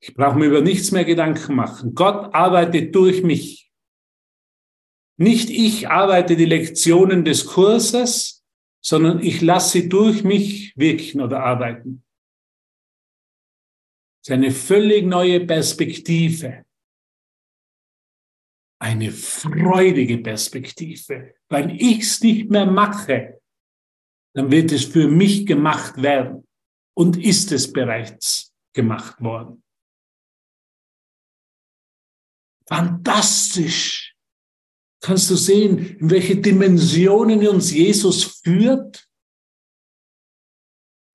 [0.01, 1.95] Ich brauche mir über nichts mehr Gedanken machen.
[1.95, 3.71] Gott arbeitet durch mich.
[5.19, 8.47] Nicht ich arbeite die Lektionen des Kurses,
[8.81, 12.05] sondern ich lasse sie durch mich wirken oder arbeiten.
[14.23, 16.65] Das ist eine völlig neue Perspektive.
[18.81, 21.35] Eine freudige Perspektive.
[21.49, 23.41] Weil ich es nicht mehr mache,
[24.35, 26.47] dann wird es für mich gemacht werden
[26.95, 29.63] und ist es bereits gemacht worden.
[32.69, 34.15] Fantastisch.
[35.01, 39.09] Kannst du sehen, in welche Dimensionen uns Jesus führt?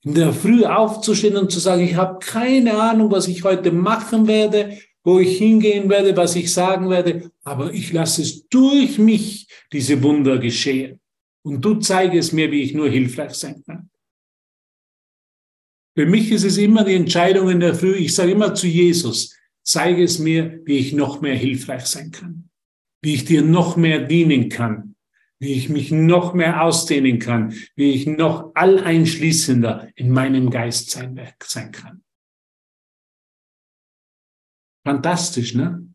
[0.04, 4.28] In der Früh aufzustehen und zu sagen, ich habe keine Ahnung, was ich heute machen
[4.28, 9.48] werde, wo ich hingehen werde, was ich sagen werde, aber ich lasse es durch mich,
[9.72, 11.00] diese Wunder geschehen.
[11.44, 13.89] Und du zeigst mir, wie ich nur hilfreich sein kann.
[15.96, 17.96] Für mich ist es immer die Entscheidung in der Früh.
[17.96, 22.50] Ich sage immer zu Jesus, zeige es mir, wie ich noch mehr hilfreich sein kann,
[23.02, 24.96] wie ich dir noch mehr dienen kann,
[25.39, 31.20] wie ich mich noch mehr ausdehnen kann, wie ich noch alleinschließender in meinem Geist sein,
[31.44, 32.03] sein kann.
[34.86, 35.88] Fantastisch, ne?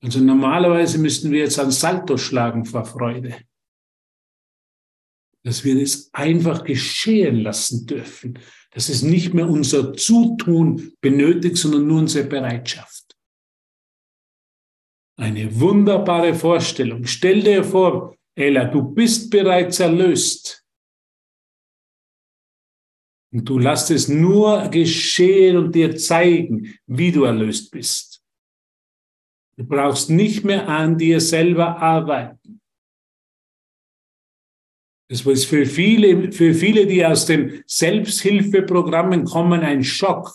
[0.00, 3.40] Also normalerweise müssten wir jetzt ein Salto schlagen vor Freude.
[5.44, 8.38] Dass wir das einfach geschehen lassen dürfen
[8.72, 13.16] dass es nicht mehr unser Zutun benötigt, sondern nur unsere Bereitschaft.
[15.18, 17.04] Eine wunderbare Vorstellung.
[17.04, 20.61] Stell dir vor, Ella, du bist bereits erlöst.
[23.32, 28.22] Und du lässt es nur geschehen und dir zeigen, wie du erlöst bist.
[29.56, 32.60] Du brauchst nicht mehr an dir selber arbeiten.
[35.08, 40.32] Das war für viele, für viele, die aus den Selbsthilfeprogrammen kommen, ein Schock.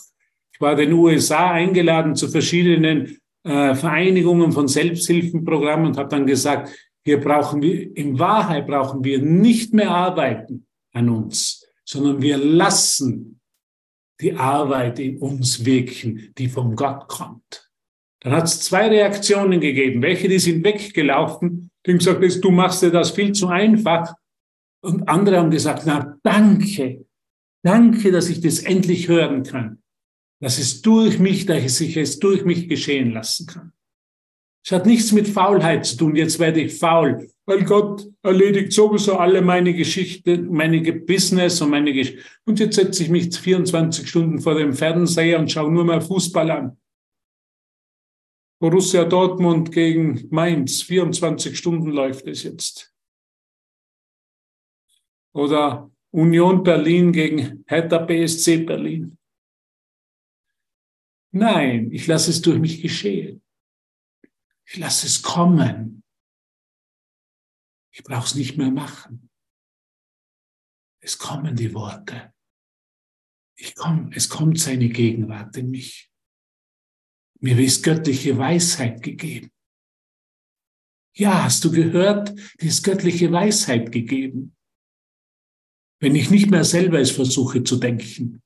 [0.52, 6.26] Ich war in den USA eingeladen zu verschiedenen äh, Vereinigungen von Selbsthilfenprogrammen und habe dann
[6.26, 6.70] gesagt,
[7.04, 11.57] hier brauchen wir, in Wahrheit brauchen wir nicht mehr arbeiten an uns,
[11.88, 13.40] sondern wir lassen
[14.20, 17.70] die Arbeit in uns wirken, die von Gott kommt.
[18.20, 20.02] Dann hat es zwei Reaktionen gegeben.
[20.02, 24.12] Welche, die sind weggelaufen, die haben gesagt, du machst dir das viel zu einfach.
[24.82, 27.06] Und andere haben gesagt, na danke,
[27.62, 29.82] danke, dass ich das endlich hören kann.
[30.40, 33.72] Dass es durch mich, dass ich es durch mich geschehen lassen kann.
[34.62, 36.16] Es hat nichts mit Faulheit zu tun.
[36.16, 41.94] Jetzt werde ich faul, weil Gott erledigt sowieso alle meine Geschichte, meine Business und meine
[41.94, 42.22] Geschichte.
[42.44, 46.50] Und jetzt setze ich mich 24 Stunden vor dem Fernseher und schaue nur mal Fußball
[46.50, 46.78] an.
[48.60, 52.92] Borussia Dortmund gegen Mainz, 24 Stunden läuft es jetzt
[55.32, 59.16] oder Union Berlin gegen Hertha BSC Berlin.
[61.30, 63.42] Nein, ich lasse es durch mich geschehen.
[64.66, 65.97] Ich lasse es kommen.
[67.98, 69.28] Ich brauche es nicht mehr machen.
[71.00, 72.32] Es kommen die Worte.
[73.56, 76.08] Ich komm, es kommt seine Gegenwart in mich.
[77.40, 79.50] Mir ist göttliche Weisheit gegeben.
[81.16, 82.32] Ja, hast du gehört?
[82.60, 84.54] Die ist göttliche Weisheit gegeben.
[86.00, 88.40] Wenn ich nicht mehr selber es versuche zu denken,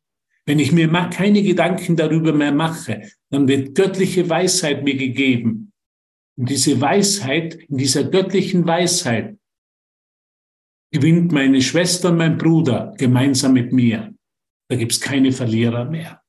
[0.46, 5.74] wenn ich mir keine Gedanken darüber mehr mache, dann wird göttliche Weisheit mir gegeben.
[6.38, 9.38] Und diese Weisheit, in dieser göttlichen Weisheit,
[10.92, 14.14] gewinnt meine Schwester mein Bruder gemeinsam mit mir.
[14.68, 16.22] Da gibt's keine Verlierer mehr.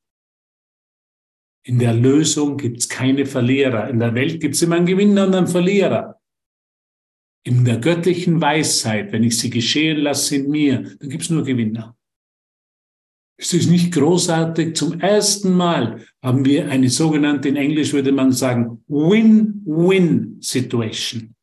[1.66, 3.88] In der Lösung gibt's keine Verlierer.
[3.88, 6.20] In der Welt gibt's immer einen Gewinner und einen Verlierer
[7.44, 11.44] in der göttlichen Weisheit, wenn ich sie geschehen lasse in mir, dann gibt es nur
[11.44, 11.96] Gewinner.
[13.36, 14.76] Ist es nicht großartig?
[14.76, 21.34] Zum ersten Mal haben wir eine sogenannte, in Englisch würde man sagen, Win-Win-Situation,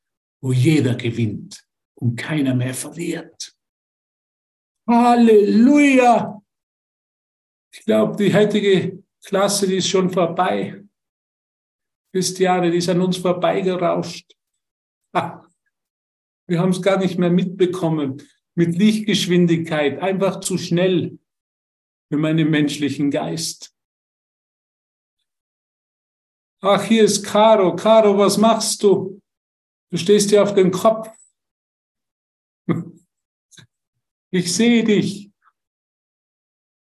[0.42, 1.64] wo jeder gewinnt
[2.02, 3.56] und keiner mehr verliert.
[4.88, 6.42] Halleluja!
[7.74, 10.84] Ich glaube, die heutige Klasse, die ist schon vorbei.
[12.14, 14.36] Christiane, die ist an uns vorbeigerauscht.
[15.16, 15.48] Ha.
[16.48, 18.22] Wir haben es gar nicht mehr mitbekommen.
[18.56, 21.20] Mit Lichtgeschwindigkeit, einfach zu schnell
[22.10, 23.74] für meinen menschlichen Geist.
[26.60, 27.76] Ach, hier ist Caro.
[27.76, 29.22] Caro, was machst du?
[29.90, 31.10] Du stehst dir auf den Kopf.
[34.32, 35.30] Ich sehe dich.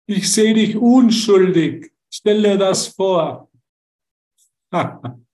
[0.05, 1.91] Ich sehe dich unschuldig.
[2.09, 3.49] Stell dir das vor.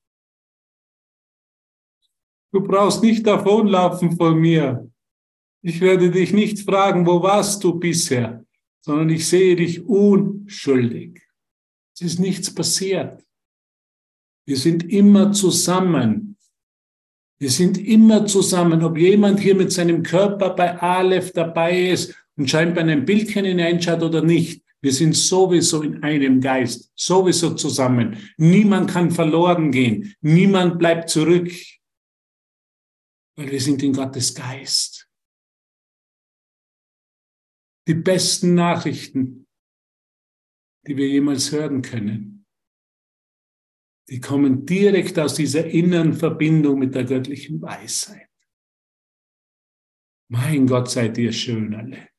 [2.51, 4.89] Du brauchst nicht davonlaufen von mir.
[5.61, 8.45] Ich werde dich nicht fragen, wo warst du bisher,
[8.79, 11.21] sondern ich sehe dich unschuldig.
[11.93, 13.25] Es ist nichts passiert.
[14.45, 16.34] Wir sind immer zusammen.
[17.37, 18.83] Wir sind immer zusammen.
[18.83, 23.45] Ob jemand hier mit seinem Körper bei Aleph dabei ist und scheinbar in ein Bildchen
[23.45, 28.17] hineinschaut oder nicht, wir sind sowieso in einem Geist, sowieso zusammen.
[28.37, 30.15] Niemand kann verloren gehen.
[30.21, 31.51] Niemand bleibt zurück,
[33.35, 35.09] weil wir sind in Gottes Geist.
[37.87, 39.47] Die besten Nachrichten,
[40.87, 42.44] die wir jemals hören können,
[44.09, 48.29] die kommen direkt aus dieser inneren Verbindung mit der göttlichen Weisheit.
[50.27, 52.09] Mein Gott, seid ihr schön alle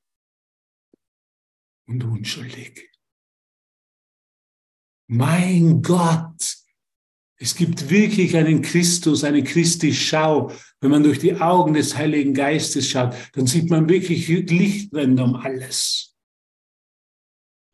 [1.88, 2.90] und unschuldig.
[5.08, 6.56] Mein Gott,
[7.38, 10.50] es gibt wirklich einen Christus, eine Christi-Schau.
[10.80, 15.36] Wenn man durch die Augen des Heiligen Geistes schaut, dann sieht man wirklich Lichtränder um
[15.36, 16.15] alles.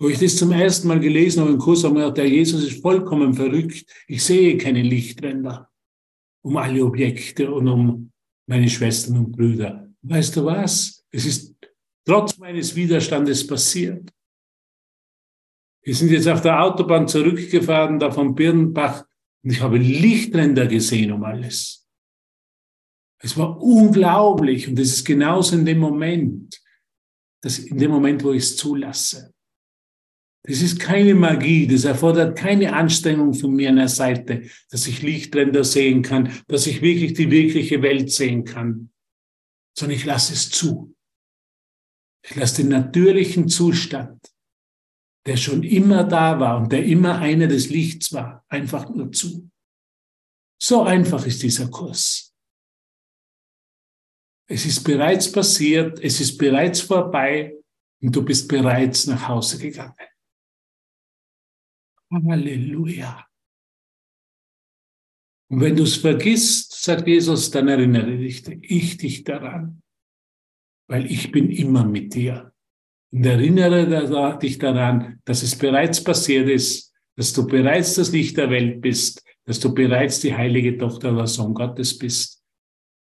[0.03, 2.65] Wo ich das zum ersten Mal gelesen habe im Kurs, habe ich gedacht, der Jesus
[2.65, 3.87] ist vollkommen verrückt.
[4.09, 5.71] Ich sehe keine Lichtränder
[6.45, 8.11] um alle Objekte und um
[8.49, 9.89] meine Schwestern und Brüder.
[10.03, 11.05] Weißt du was?
[11.13, 11.55] Es ist
[12.05, 14.13] trotz meines Widerstandes passiert.
[15.85, 19.05] Wir sind jetzt auf der Autobahn zurückgefahren, da von Birnbach,
[19.45, 21.89] und ich habe Lichtränder gesehen um alles.
[23.21, 26.61] Es war unglaublich und es ist genauso in dem Moment,
[27.41, 29.33] dass in dem Moment, wo ich es zulasse.
[30.45, 35.03] Das ist keine Magie, das erfordert keine Anstrengung von mir an der Seite, dass ich
[35.03, 38.91] Lichtränder sehen kann, dass ich wirklich die wirkliche Welt sehen kann,
[39.79, 40.97] sondern ich lasse es zu.
[42.25, 44.21] Ich lasse den natürlichen Zustand,
[45.27, 49.49] der schon immer da war und der immer einer des Lichts war, einfach nur zu.
[50.61, 52.35] So einfach ist dieser Kurs.
[54.49, 57.57] Es ist bereits passiert, es ist bereits vorbei
[58.01, 59.95] und du bist bereits nach Hause gegangen.
[62.13, 63.27] Halleluja.
[65.51, 69.83] Und wenn du es vergisst, sagt Jesus, dann erinnere dich, ich dich daran
[70.93, 72.53] weil ich bin immer mit dir.
[73.13, 78.51] Und erinnere dich daran, dass es bereits passiert ist, dass du bereits das Licht der
[78.51, 82.45] Welt bist, dass du bereits die heilige Tochter oder Sohn Gottes bist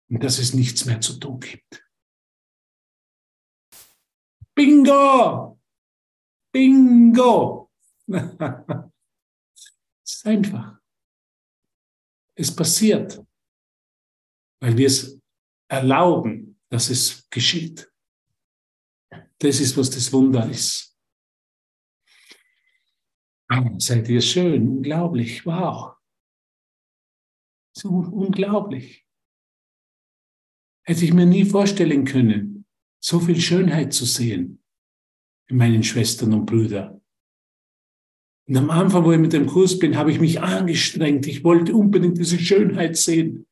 [0.08, 1.84] und dass es nichts mehr zu tun gibt.
[4.54, 5.58] Bingo!
[6.52, 7.70] Bingo!
[10.12, 10.78] es ist einfach.
[12.34, 13.24] Es passiert,
[14.60, 15.18] weil wir es
[15.68, 17.90] erlauben, dass es geschieht.
[19.38, 20.96] Das ist, was das Wunder ist.
[23.50, 25.96] Oh, seid ihr schön, unglaublich, wow.
[27.76, 29.06] So unglaublich.
[30.84, 32.66] Hätte ich mir nie vorstellen können,
[33.02, 34.62] so viel Schönheit zu sehen
[35.48, 37.01] in meinen Schwestern und Brüdern.
[38.48, 41.26] Und am Anfang, wo ich mit dem Kurs bin, habe ich mich angestrengt.
[41.26, 43.46] Ich wollte unbedingt diese Schönheit sehen.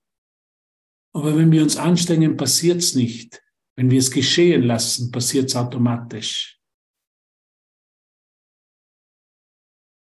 [1.12, 3.42] Aber wenn wir uns anstrengen, passiert es nicht.
[3.76, 6.60] Wenn wir es geschehen lassen, passiert es automatisch.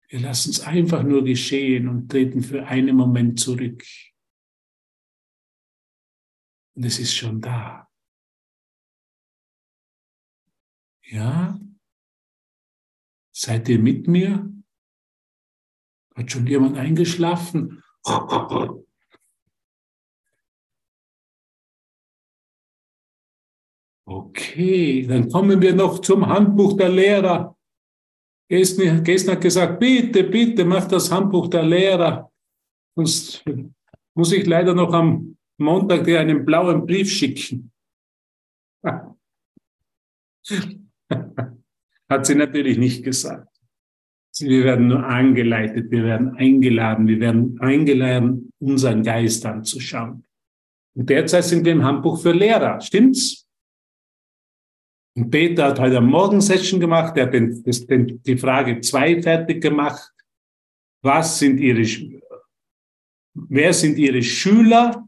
[0.08, 3.82] Wir lassen es einfach nur geschehen und treten für einen Moment zurück.
[6.74, 7.88] Und es ist schon da.
[11.04, 11.58] Ja?
[13.34, 14.52] Seid ihr mit mir?
[16.14, 17.82] Hat schon jemand eingeschlafen?
[24.04, 27.56] Okay, dann kommen wir noch zum Handbuch der Lehrer.
[28.48, 32.30] Gestern, hat gesagt, bitte, bitte, mach das Handbuch der Lehrer.
[32.94, 33.42] Sonst
[34.14, 37.72] muss ich leider noch am Montag dir einen blauen Brief schicken.
[42.08, 43.51] Hat sie natürlich nicht gesagt.
[44.42, 50.24] Wir werden nur angeleitet, wir werden eingeladen, wir werden eingeladen, unseren Geist anzuschauen.
[50.94, 53.46] Und derzeit sind wir im Handbuch für Lehrer, stimmt's?
[55.14, 59.62] Und Peter hat heute eine Morgensession gemacht, er hat den, den, die Frage zwei fertig
[59.62, 60.10] gemacht.
[61.02, 61.82] Was sind ihre,
[63.34, 65.06] wer sind ihre Schüler?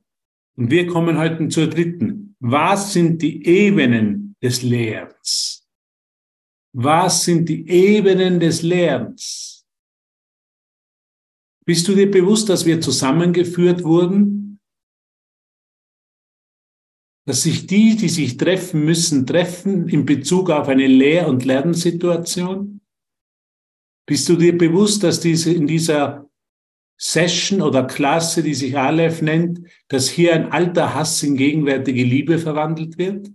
[0.56, 2.36] Und wir kommen heute zur dritten.
[2.40, 5.53] Was sind die Ebenen des Lernens?
[6.76, 9.64] Was sind die Ebenen des Lernens?
[11.64, 14.60] Bist du dir bewusst, dass wir zusammengeführt wurden?
[17.26, 22.80] Dass sich die, die sich treffen müssen, treffen in Bezug auf eine Lehr- und Lernsituation?
[24.06, 26.28] Bist du dir bewusst, dass diese in dieser
[27.00, 32.38] Session oder Klasse, die sich Aleph nennt, dass hier ein alter Hass in gegenwärtige Liebe
[32.38, 33.30] verwandelt wird?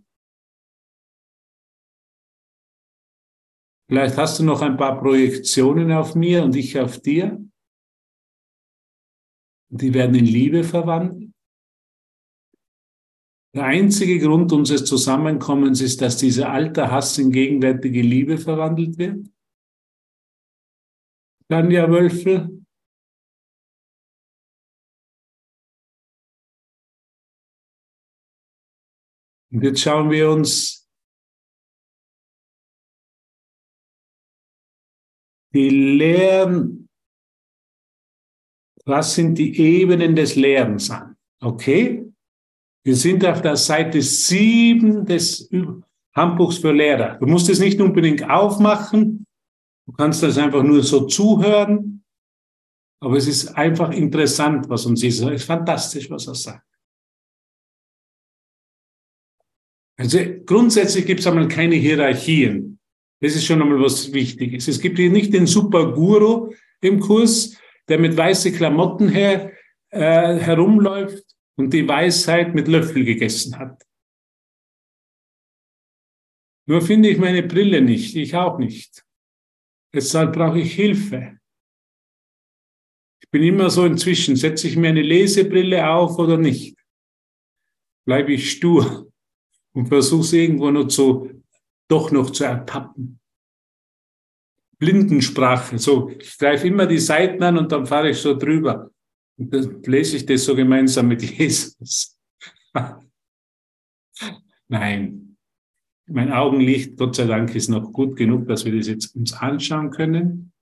[3.90, 7.44] Vielleicht hast du noch ein paar Projektionen auf mir und ich auf dir.
[9.70, 11.32] Die werden in Liebe verwandelt.
[13.56, 19.28] Der einzige Grund unseres Zusammenkommens ist, dass dieser alte Hass in gegenwärtige Liebe verwandelt wird.
[21.48, 22.64] Tanja Wölfel.
[29.52, 30.79] Und jetzt schauen wir uns
[35.54, 36.90] die Lehren,
[38.86, 41.16] was sind die Ebenen des Lehrens an?
[41.42, 42.06] Okay?
[42.84, 45.50] Wir sind auf der Seite 7 des
[46.16, 47.18] Handbuchs für Lehrer.
[47.18, 49.26] Du musst es nicht unbedingt aufmachen.
[49.86, 52.04] Du kannst das einfach nur so zuhören.
[53.02, 55.20] Aber es ist einfach interessant, was uns ist.
[55.22, 56.68] Es ist fantastisch, was er sagt.
[59.98, 62.79] Also grundsätzlich gibt es einmal keine Hierarchien.
[63.22, 64.68] Das ist schon einmal was Wichtiges.
[64.68, 67.58] Es gibt hier nicht den Super-Guru im Kurs,
[67.88, 69.52] der mit weißen Klamotten her,
[69.90, 71.26] äh, herumläuft
[71.58, 73.84] und die Weisheit mit Löffel gegessen hat.
[76.68, 79.04] Nur finde ich meine Brille nicht, ich auch nicht.
[79.94, 81.40] Deshalb brauche ich Hilfe.
[83.22, 86.78] Ich bin immer so inzwischen, setze ich mir eine Lesebrille auf oder nicht?
[88.06, 89.12] Bleibe ich stur
[89.74, 91.39] und versuche es irgendwo noch zu
[91.90, 93.20] doch noch zu ertappen.
[94.78, 98.90] Blindensprache, so, ich greife immer die Seiten an und dann fahre ich so drüber.
[99.38, 102.18] Und dann lese ich das so gemeinsam mit Jesus.
[104.70, 105.38] Nein,
[106.08, 109.92] mein Augenlicht, Gott sei Dank, ist noch gut genug, dass wir das jetzt uns anschauen
[109.92, 110.54] können.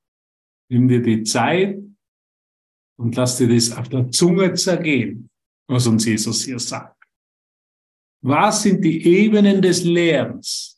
[0.69, 1.78] Nimm dir die Zeit
[2.97, 5.30] und lass dir das auf der Zunge zergehen,
[5.67, 6.97] was uns Jesus hier sagt.
[8.21, 10.76] Was sind die Ebenen des Lernens?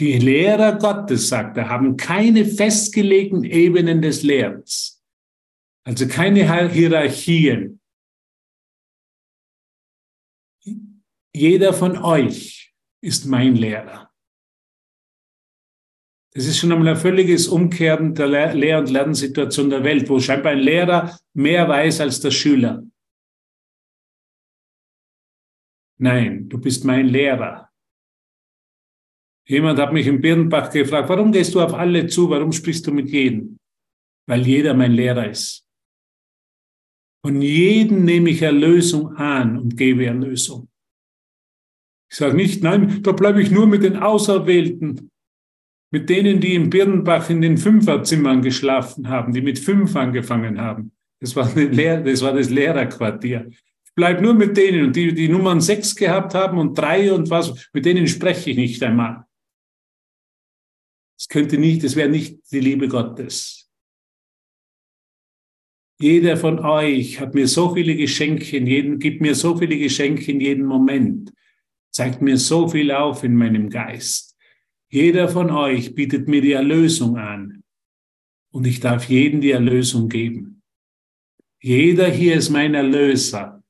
[0.00, 5.02] Die Lehrer Gottes, sagt er, haben keine festgelegten Ebenen des Lehrens.
[5.86, 7.80] Also keine Hierarchien.
[11.32, 14.10] Jeder von euch ist mein Lehrer.
[16.32, 20.52] Das ist schon einmal ein völliges Umkehren der Lehr- und Lernsituation der Welt, wo scheinbar
[20.52, 22.82] ein Lehrer mehr weiß als der Schüler.
[25.98, 27.70] Nein, du bist mein Lehrer.
[29.46, 32.30] Jemand hat mich in Birnbach gefragt, warum gehst du auf alle zu?
[32.30, 33.58] Warum sprichst du mit jedem?
[34.26, 35.66] Weil jeder mein Lehrer ist.
[37.24, 40.68] Von jedem nehme ich Erlösung an und gebe Erlösung.
[42.10, 45.10] Ich sage nicht, nein, da bleibe ich nur mit den Auserwählten,
[45.90, 50.92] mit denen, die in Birnbach in den Fünferzimmern geschlafen haben, die mit fünf angefangen haben.
[51.20, 53.46] Das war, das, war das Lehrerquartier.
[53.48, 57.30] Ich bleibe nur mit denen und die, die Nummern sechs gehabt haben und drei und
[57.30, 59.23] was, mit denen spreche ich nicht einmal.
[61.18, 63.70] Es könnte nicht, es wäre nicht die Liebe Gottes.
[66.00, 70.30] Jeder von euch hat mir so viele Geschenke in jedem, gibt mir so viele Geschenke
[70.32, 71.32] in jedem Moment,
[71.92, 74.36] zeigt mir so viel auf in meinem Geist.
[74.90, 77.62] Jeder von euch bietet mir die Erlösung an
[78.52, 80.62] und ich darf jedem die Erlösung geben.
[81.60, 83.62] Jeder hier ist mein Erlöser.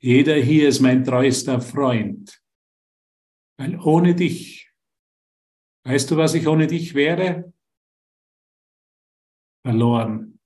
[0.00, 2.42] Jeder hier ist mein treuester Freund.
[3.56, 4.55] Weil ohne dich
[5.86, 7.52] Weißt du, was ich ohne dich wäre?
[9.64, 10.40] Verloren.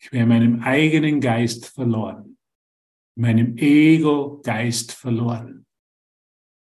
[0.00, 2.38] Ich wäre meinem eigenen Geist verloren,
[3.18, 5.66] meinem Ego-Geist verloren.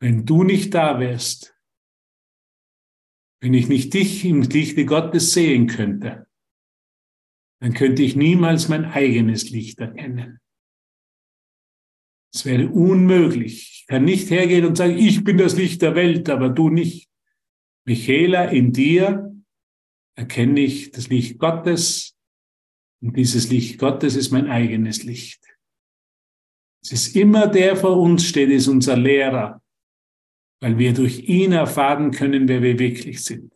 [0.01, 1.59] Wenn du nicht da wärst,
[3.41, 6.29] wenn ich nicht dich im Lichte Gottes sehen könnte,
[7.63, 10.41] dann könnte ich niemals mein eigenes Licht erkennen.
[12.35, 13.71] Es wäre unmöglich.
[13.81, 17.14] Ich kann nicht hergehen und sagen, ich bin das Licht der Welt, aber du nicht.
[17.87, 19.35] Michaela, in dir
[20.17, 22.17] erkenne ich das Licht Gottes
[23.03, 25.41] und dieses Licht Gottes ist mein eigenes Licht.
[26.83, 29.63] Es ist immer der vor uns steht, ist unser Lehrer,
[30.61, 33.53] weil wir durch ihn erfahren können, wer wir wirklich sind.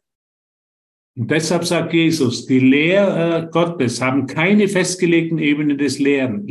[1.16, 6.46] Und deshalb sagt Jesus, die Lehrer Gottes haben keine festgelegten Ebenen des Lehren,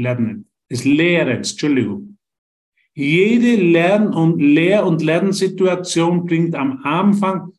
[0.69, 2.17] des Lehrens, Entschuldigung.
[2.93, 7.53] Jede Lern- und Lehr- und Lernsituation bringt am Anfang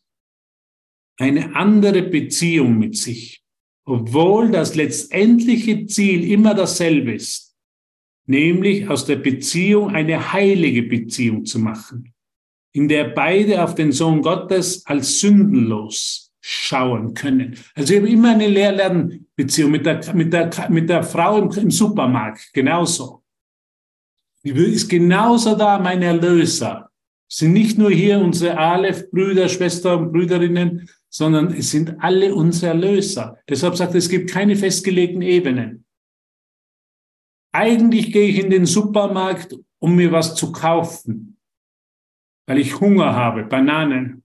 [1.18, 3.42] eine andere Beziehung mit sich,
[3.84, 7.56] obwohl das letztendliche Ziel immer dasselbe ist,
[8.26, 12.14] nämlich aus der Beziehung eine heilige Beziehung zu machen,
[12.72, 17.58] in der beide auf den Sohn Gottes als sündenlos schauen können.
[17.74, 21.70] Also ich habe immer eine Lehr-Lern-Beziehung mit der, mit, der, mit der Frau im, im
[21.70, 23.22] Supermarkt, genauso.
[24.44, 26.90] Die ist genauso da, mein Erlöser.
[27.30, 33.38] Sind nicht nur hier unsere Aleph-Brüder, Schwestern und Brüderinnen, sondern es sind alle unsere Erlöser.
[33.48, 35.84] Deshalb sagt er, es gibt keine festgelegten Ebenen.
[37.52, 41.38] Eigentlich gehe ich in den Supermarkt, um mir was zu kaufen,
[42.46, 44.24] weil ich Hunger habe, Bananen.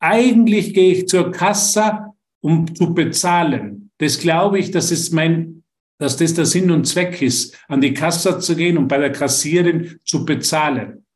[0.00, 2.06] Eigentlich gehe ich zur Kasse,
[2.40, 3.90] um zu bezahlen.
[3.98, 5.62] Das glaube ich, dass es mein,
[5.98, 9.12] dass das der Sinn und Zweck ist, an die Kasse zu gehen und bei der
[9.12, 11.06] Kassierin zu bezahlen.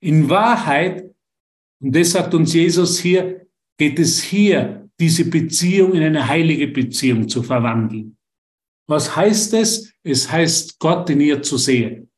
[0.00, 1.14] In Wahrheit,
[1.80, 3.46] und das sagt uns Jesus hier,
[3.80, 8.18] geht es hier, diese Beziehung in eine heilige Beziehung zu verwandeln.
[8.86, 9.94] Was heißt es?
[10.02, 12.10] Es heißt, Gott in ihr zu sehen.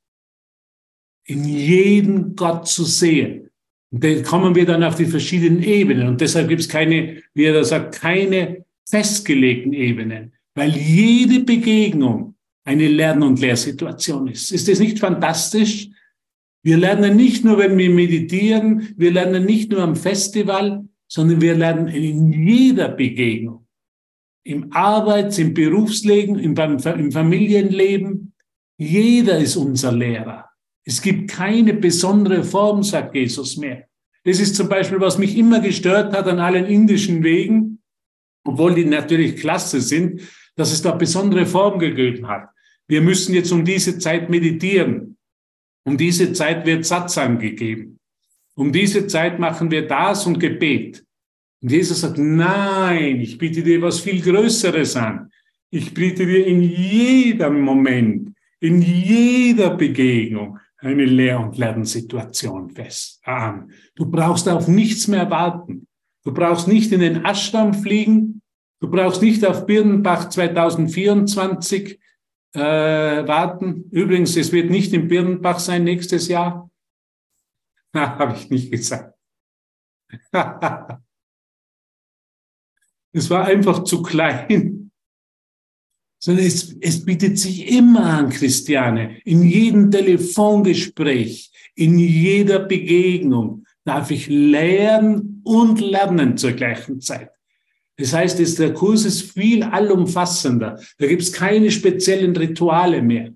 [1.25, 3.49] In jeden Gott zu sehen.
[3.93, 6.09] Und da kommen wir dann auf die verschiedenen Ebenen.
[6.09, 10.33] Und deshalb gibt es keine, wie er da sagt, keine festgelegten Ebenen.
[10.57, 12.35] Weil jede Begegnung
[12.65, 14.51] eine Lern- und Lehrsituation ist.
[14.51, 15.91] Ist das nicht fantastisch?
[16.65, 21.55] Wir lernen nicht nur, wenn wir meditieren, wir lernen nicht nur am Festival, sondern wir
[21.55, 23.67] lernen in jeder Begegnung,
[24.45, 26.57] im Arbeits-, im Berufsleben, im,
[27.13, 28.33] Familienleben.
[28.79, 30.49] Jeder ist unser Lehrer.
[30.87, 33.85] Es gibt keine besondere Form, sagt Jesus mehr.
[34.25, 37.83] Das ist zum Beispiel, was mich immer gestört hat an allen indischen Wegen,
[38.45, 40.23] obwohl die natürlich klasse sind,
[40.57, 42.49] dass es da besondere Form gegeben hat.
[42.89, 45.19] Wir müssen jetzt um diese Zeit meditieren.
[45.85, 47.99] Um diese Zeit wird Satsang gegeben.
[48.55, 51.05] Um diese Zeit machen wir das und Gebet.
[51.63, 55.31] Und Jesus sagt, nein, ich biete dir was viel Größeres an.
[55.71, 63.71] Ich biete dir in jedem Moment, in jeder Begegnung eine Lehr- und Lernsituation fest an.
[63.95, 65.87] Du brauchst auf nichts mehr warten.
[66.25, 68.43] Du brauchst nicht in den Ashram fliegen.
[68.81, 72.01] Du brauchst nicht auf Birnbach 2024
[72.55, 73.85] äh, warten.
[73.93, 76.69] Übrigens, es wird nicht in Birnbach sein nächstes Jahr.
[77.95, 79.15] Habe ich nicht gesagt.
[83.13, 84.91] es war einfach zu klein.
[86.19, 94.13] Sondern es, es bietet sich immer an, Christiane, in jedem Telefongespräch, in jeder Begegnung darf
[94.13, 97.31] ich lernen und lernen zur gleichen Zeit.
[97.97, 100.81] Das heißt, der Kurs ist viel allumfassender.
[100.99, 103.33] Da gibt es keine speziellen Rituale mehr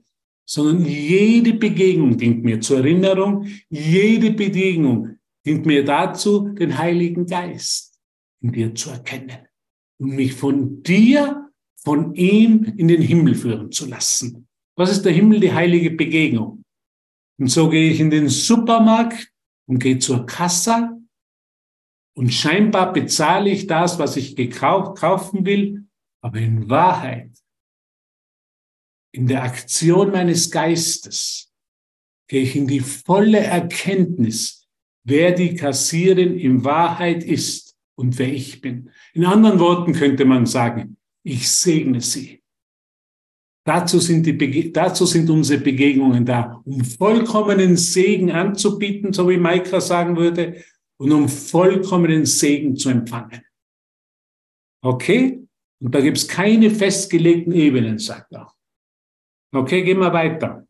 [0.46, 7.98] sondern jede Begegnung dient mir zur Erinnerung, jede Begegnung dient mir dazu, den Heiligen Geist
[8.40, 9.48] in dir zu erkennen
[9.98, 14.46] und mich von dir, von ihm in den Himmel führen zu lassen.
[14.76, 15.40] Was ist der Himmel?
[15.40, 16.62] Die heilige Begegnung.
[17.38, 19.30] Und so gehe ich in den Supermarkt
[19.68, 20.96] und gehe zur Kasse
[22.16, 25.86] und scheinbar bezahle ich das, was ich gekauft, kaufen will,
[26.22, 27.30] aber in Wahrheit
[29.16, 31.50] in der Aktion meines Geistes
[32.28, 34.68] gehe ich in die volle Erkenntnis,
[35.04, 38.90] wer die Kassierin in Wahrheit ist und wer ich bin.
[39.14, 42.42] In anderen Worten könnte man sagen, ich segne sie.
[43.64, 49.80] Dazu sind, die, dazu sind unsere Begegnungen da, um vollkommenen Segen anzubieten, so wie Maika
[49.80, 50.62] sagen würde,
[50.98, 53.40] und um vollkommenen Segen zu empfangen.
[54.84, 55.42] Okay?
[55.80, 58.55] Und da gibt es keine festgelegten Ebenen, sagt er.
[59.56, 60.68] Okay, gehen wir weiter.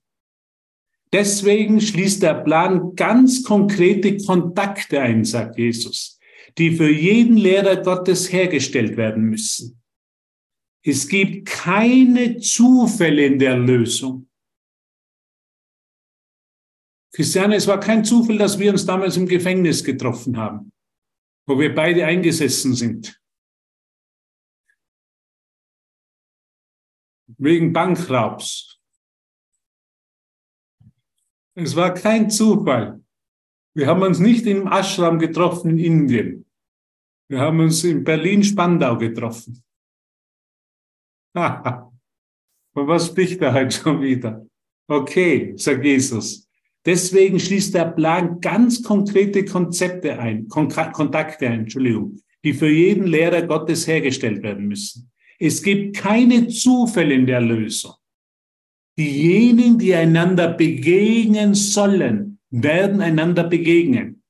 [1.13, 6.21] Deswegen schließt der Plan ganz konkrete Kontakte ein, sagt Jesus,
[6.57, 9.83] die für jeden Lehrer Gottes hergestellt werden müssen.
[10.85, 14.29] Es gibt keine Zufälle in der Lösung.
[17.13, 20.71] Christiane, es war kein Zufall, dass wir uns damals im Gefängnis getroffen haben,
[21.47, 23.21] wo wir beide eingesessen sind.
[27.39, 28.76] Wegen Bankraubs.
[31.59, 33.01] Es war kein Zufall.
[33.75, 36.45] Wir haben uns nicht im Ashram getroffen in Indien.
[37.29, 39.63] Wir haben uns in Berlin-Spandau getroffen.
[41.35, 44.47] Und was spricht er heute schon wieder?
[44.87, 46.47] Okay, sagt Jesus.
[46.85, 53.43] Deswegen schließt der Plan ganz konkrete Konzepte ein, Kontakte ein, Entschuldigung, die für jeden Lehrer
[53.43, 55.11] Gottes hergestellt werden müssen.
[55.39, 57.95] Es gibt keine Zufälle in der Lösung.
[58.99, 64.23] Diejenigen, die einander begegnen sollen, werden einander begegnen.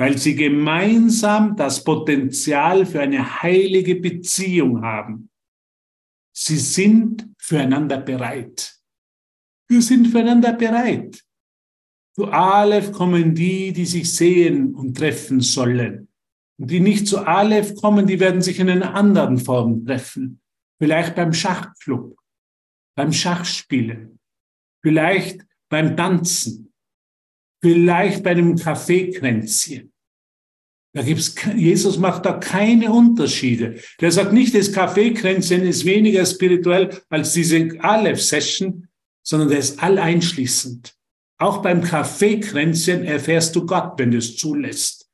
[0.00, 5.28] weil sie gemeinsam das Potenzial für eine heilige Beziehung haben.
[6.34, 8.80] Sie sind füreinander bereit.
[9.68, 11.22] Wir sind füreinander bereit.
[12.16, 16.08] Zu Aleph kommen die, die sich sehen und treffen sollen.
[16.58, 20.40] Und die nicht zu Aleph kommen, die werden sich in einer anderen Form treffen.
[20.78, 22.16] Vielleicht beim Schachclub,
[23.00, 24.18] beim Schachspielen,
[24.82, 25.40] vielleicht
[25.70, 26.70] beim Tanzen,
[27.62, 29.90] vielleicht bei einem Kaffeekränzchen.
[30.92, 33.80] Da gibt's, Jesus macht da keine Unterschiede.
[34.02, 38.86] Der sagt nicht, das Kaffeekränzchen ist weniger spirituell als diese Aleph-Session,
[39.22, 40.94] sondern der ist alleinschließend.
[41.38, 45.10] Auch beim Kaffeekränzchen erfährst du Gott, wenn du es zulässt.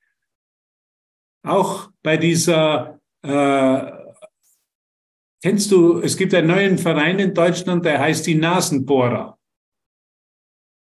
[1.45, 3.96] Auch bei dieser, äh,
[5.43, 9.39] kennst du, es gibt einen neuen Verein in Deutschland, der heißt die Nasenbohrer.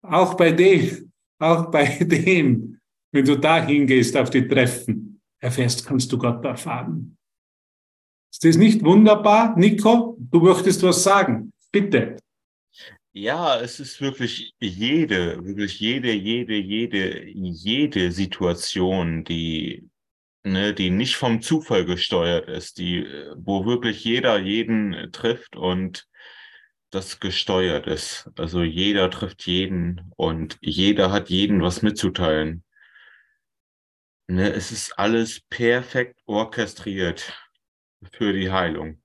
[0.02, 2.80] Auch bei dem, auch bei dem,
[3.12, 7.16] wenn du da hingehst auf die Treffen, erfährst, kannst du Gott erfahren.
[8.32, 9.56] Ist das nicht wunderbar?
[9.58, 11.52] Nico, du möchtest was sagen.
[11.72, 12.16] Bitte.
[13.12, 19.89] Ja, es ist wirklich jede, wirklich jede, jede, jede, jede Situation, die,
[20.44, 26.06] ne, die nicht vom Zufall gesteuert ist, die, wo wirklich jeder jeden trifft und
[26.90, 28.28] das gesteuert ist.
[28.36, 32.64] Also jeder trifft jeden und jeder hat jeden was mitzuteilen.
[34.28, 37.32] Ne, es ist alles perfekt orchestriert
[38.12, 39.00] für die Heilung.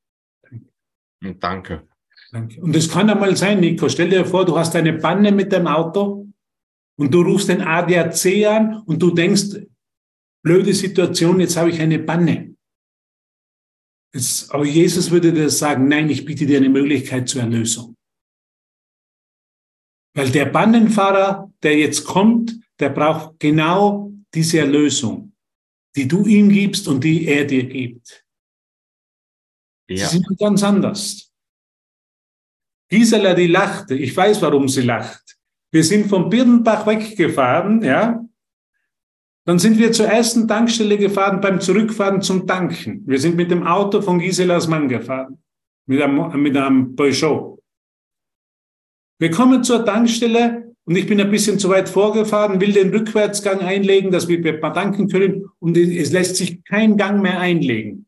[1.22, 1.88] Und danke.
[2.32, 2.62] Danke.
[2.62, 5.68] Und es kann einmal sein, Nico, stell dir vor, du hast eine Panne mit dem
[5.68, 6.28] Auto
[6.98, 9.58] und du rufst den ADAC an und du denkst,
[10.46, 12.56] blöde Situation, jetzt habe ich eine Panne.
[14.14, 17.96] Jetzt, aber Jesus würde dir sagen, nein, ich biete dir eine Möglichkeit zur Erlösung.
[20.16, 25.34] Weil der Bannenfahrer, der jetzt kommt, der braucht genau diese Erlösung,
[25.96, 28.24] die du ihm gibst und die er dir gibt.
[29.90, 30.08] Ja.
[30.08, 31.34] Sie sind ganz anders.
[32.90, 33.96] Gisela, die lachte.
[33.96, 35.38] Ich weiß, warum sie lacht.
[35.72, 38.25] Wir sind vom Birnbach weggefahren, ja.
[39.48, 43.04] Dann sind wir zur ersten Tankstelle gefahren beim Zurückfahren zum Tanken.
[43.06, 45.38] Wir sind mit dem Auto von Giselas Mann gefahren.
[45.86, 47.60] Mit einem, mit einem Peugeot.
[49.20, 53.60] Wir kommen zur Tankstelle und ich bin ein bisschen zu weit vorgefahren, will den Rückwärtsgang
[53.60, 58.08] einlegen, dass wir tanken können und es lässt sich kein Gang mehr einlegen.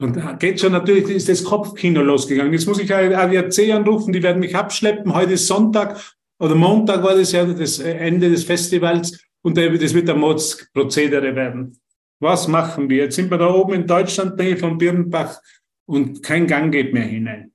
[0.00, 2.52] Und da geht schon natürlich, ist das Kopfkino losgegangen.
[2.52, 5.14] Jetzt muss ich ADAC anrufen, die werden mich abschleppen.
[5.14, 10.10] Heute ist Sonntag oder Montag war das ja das Ende des Festivals und das wird
[10.10, 11.78] ein Mordsprozedere werden.
[12.20, 13.04] Was machen wir?
[13.04, 15.40] Jetzt sind wir da oben in Deutschland, Nähe von Birnbach
[15.86, 17.52] und kein Gang geht mehr hinein.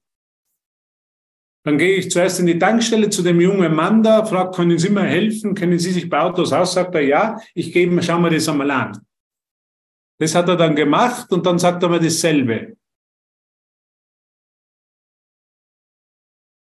[1.65, 4.89] Dann gehe ich zuerst in die Tankstelle zu dem jungen Mann da, frage, können Sie
[4.89, 5.53] mir helfen?
[5.53, 6.73] Kennen Sie sich bei Autos aus?
[6.73, 7.41] Sagt er, ja.
[7.53, 8.97] Ich gebe, schau mir das einmal an.
[10.17, 12.77] Das hat er dann gemacht und dann sagt er mir dasselbe.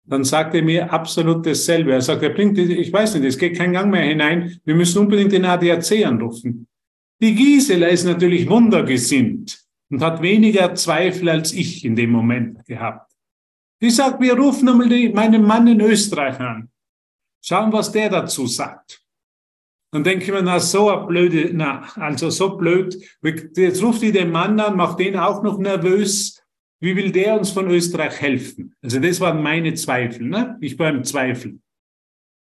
[0.09, 1.91] Dann sagt er mir absolut dasselbe.
[1.91, 4.59] Er sagt, er bringt, ich weiß nicht, es geht kein Gang mehr hinein.
[4.63, 6.67] Wir müssen unbedingt den ADAC anrufen.
[7.21, 13.11] Die Gisela ist natürlich wundergesinnt und hat weniger Zweifel als ich in dem Moment gehabt.
[13.81, 16.69] Die sagt, wir rufen einmal meinen Mann in Österreich an.
[17.43, 19.03] Schauen, was der dazu sagt.
[19.91, 22.97] Dann denke ich mir, na, so eine blöde, na, also so blöd.
[23.55, 26.41] Jetzt ruft die den Mann an, macht den auch noch nervös.
[26.79, 28.75] Wie will der uns von Österreich helfen?
[28.81, 30.57] Also das waren meine Zweifel, ne?
[30.61, 31.59] Ich war im Zweifel.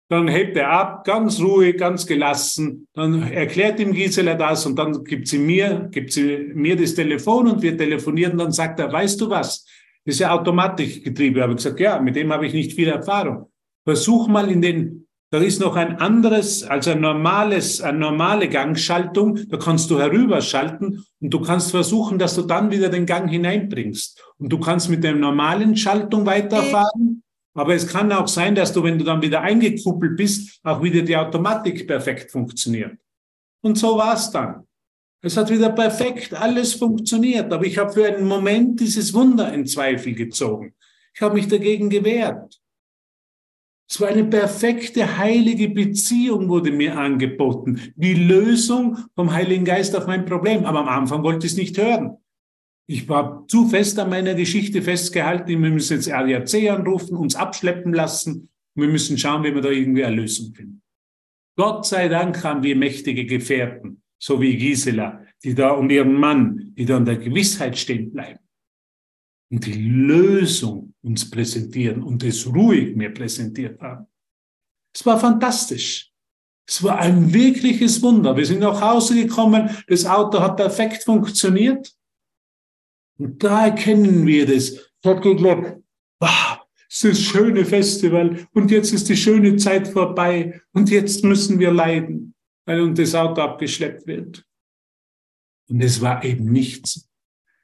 [0.09, 2.87] Dann hebt er ab, ganz ruhig, ganz gelassen.
[2.93, 7.47] Dann erklärt ihm Gisela das und dann gibt sie mir, gibt sie mir das Telefon
[7.47, 8.37] und wir telefonieren.
[8.37, 9.65] Dann sagt er, weißt du was?
[10.03, 11.41] Das ist ja Automatikgetriebe.
[11.41, 13.49] Habe ich gesagt, ja, mit dem habe ich nicht viel Erfahrung.
[13.83, 19.39] Versuch mal in den da ist noch ein anderes, also ein normales, eine normale Gangschaltung.
[19.49, 24.21] Da kannst du herüberschalten und du kannst versuchen, dass du dann wieder den Gang hineinbringst.
[24.37, 27.23] Und du kannst mit der normalen Schaltung weiterfahren.
[27.55, 31.01] Aber es kann auch sein, dass du, wenn du dann wieder eingekuppelt bist, auch wieder
[31.01, 32.97] die Automatik perfekt funktioniert.
[33.61, 34.67] Und so war es dann.
[35.21, 37.51] Es hat wieder perfekt alles funktioniert.
[37.51, 40.75] Aber ich habe für einen Moment dieses Wunder in Zweifel gezogen.
[41.15, 42.59] Ich habe mich dagegen gewehrt.
[43.99, 47.79] War eine perfekte heilige Beziehung wurde mir angeboten.
[47.95, 50.65] Die Lösung vom Heiligen Geist auf mein Problem.
[50.65, 52.17] Aber am Anfang wollte ich es nicht hören.
[52.87, 55.47] Ich war zu fest an meiner Geschichte festgehalten.
[55.47, 58.49] Wir müssen jetzt ADAC anrufen, uns abschleppen lassen.
[58.75, 60.81] Wir müssen schauen, wie wir da irgendwie eine Lösung finden.
[61.57, 66.73] Gott sei Dank haben wir mächtige Gefährten, so wie Gisela, die da und ihren Mann,
[66.77, 68.44] die da in der Gewissheit stehen bleiben
[69.51, 74.07] und die Lösung uns präsentieren und es ruhig mir präsentiert haben.
[74.93, 76.11] Es war fantastisch.
[76.67, 78.35] Es war ein wirkliches Wunder.
[78.35, 81.93] Wir sind nach Hause gekommen, das Auto hat perfekt funktioniert.
[83.17, 84.71] Und da erkennen wir das.
[84.71, 85.83] Ich habe geglaubt,
[86.19, 91.23] wow, es ist das schöne Festival und jetzt ist die schöne Zeit vorbei und jetzt
[91.23, 92.33] müssen wir leiden,
[92.65, 94.43] weil uns das Auto abgeschleppt wird.
[95.69, 97.07] Und es war eben nichts.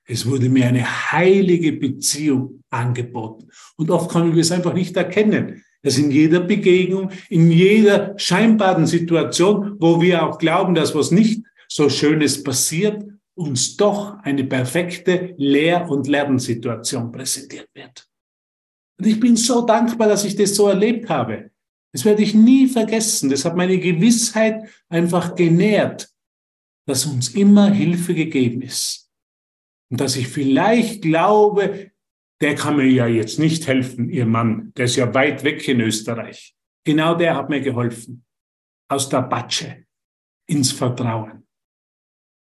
[0.06, 3.50] Es wurde mir eine heilige Beziehung angeboten.
[3.78, 8.86] Und oft können wir es einfach nicht erkennen dass in jeder Begegnung, in jeder scheinbaren
[8.86, 15.34] Situation, wo wir auch glauben, dass was nicht so Schönes passiert, uns doch eine perfekte
[15.38, 18.08] Lehr- und Lernsituation präsentiert wird.
[19.00, 21.50] Und ich bin so dankbar, dass ich das so erlebt habe.
[21.94, 23.30] Das werde ich nie vergessen.
[23.30, 26.10] Das hat meine Gewissheit einfach genährt,
[26.86, 29.10] dass uns immer Hilfe gegeben ist.
[29.92, 31.92] Und dass ich vielleicht glaube,
[32.42, 35.82] der kann mir ja jetzt nicht helfen, Ihr Mann, der ist ja weit weg in
[35.82, 36.56] Österreich.
[36.86, 38.26] Genau der hat mir geholfen.
[38.90, 39.86] Aus der Batsche
[40.48, 41.46] ins Vertrauen.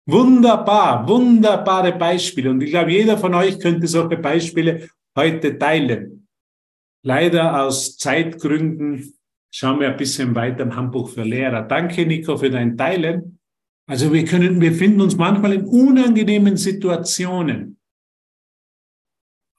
[0.10, 2.49] Wunderbar, wunderbare Beispiele.
[2.49, 6.28] Und ich glaube, jeder von euch könnte solche Beispiele heute teilen.
[7.04, 9.14] Leider aus Zeitgründen
[9.54, 11.64] schauen wir ein bisschen weiter im Handbuch für Lehrer.
[11.64, 13.39] Danke, Nico, für dein Teilen.
[13.92, 17.78] Also wir können, wir finden uns manchmal in unangenehmen Situationen.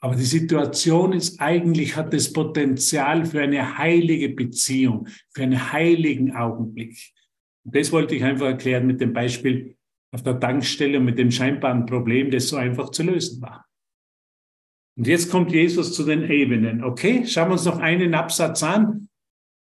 [0.03, 6.35] Aber die Situation ist eigentlich, hat das Potenzial für eine heilige Beziehung, für einen heiligen
[6.35, 7.13] Augenblick.
[7.67, 9.77] Und das wollte ich einfach erklären mit dem Beispiel
[10.15, 13.67] auf der Tankstelle und mit dem scheinbaren Problem, das so einfach zu lösen war.
[14.97, 16.83] Und jetzt kommt Jesus zu den Ebenen.
[16.83, 19.11] Okay, schauen wir uns noch einen Absatz an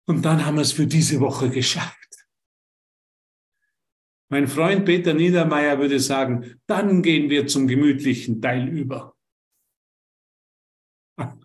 [0.07, 2.04] und dann haben wir es für diese Woche geschafft.
[4.35, 9.15] Mein Freund Peter Niedermeyer würde sagen, dann gehen wir zum gemütlichen Teil über.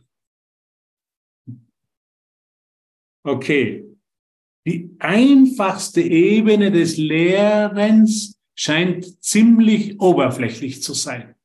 [3.23, 3.85] Okay.
[4.65, 11.35] Die einfachste Ebene des Lehrens scheint ziemlich oberflächlich zu sein.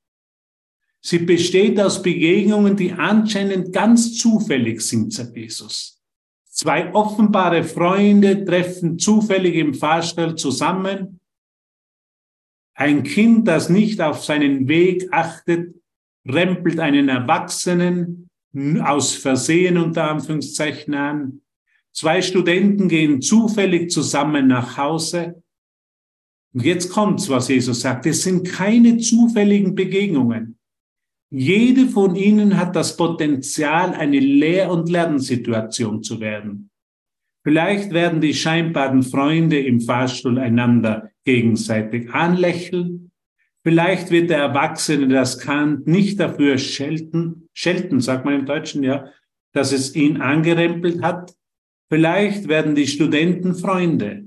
[1.02, 6.02] Sie besteht aus Begegnungen, die anscheinend ganz zufällig sind, sagt Jesus.
[6.46, 11.20] Zwei offenbare Freunde treffen zufällig im Fahrstall zusammen.
[12.74, 15.74] Ein Kind, das nicht auf seinen Weg achtet,
[16.26, 18.28] rempelt einen Erwachsenen
[18.82, 21.40] aus Versehen unter Anführungszeichen an.
[21.92, 25.42] Zwei Studenten gehen zufällig zusammen nach Hause.
[26.52, 28.06] Und jetzt kommt's, was Jesus sagt.
[28.06, 30.58] Es sind keine zufälligen Begegnungen.
[31.30, 36.70] Jede von ihnen hat das Potenzial, eine Lehr- und Lernsituation zu werden.
[37.42, 43.10] Vielleicht werden die scheinbaren Freunde im Fahrstuhl einander gegenseitig anlächeln.
[43.62, 49.10] Vielleicht wird der Erwachsene das Kant nicht dafür schelten, schelten, sagt man im Deutschen, ja,
[49.52, 51.34] dass es ihn angerempelt hat.
[51.88, 54.24] Vielleicht werden die Studenten Freunde.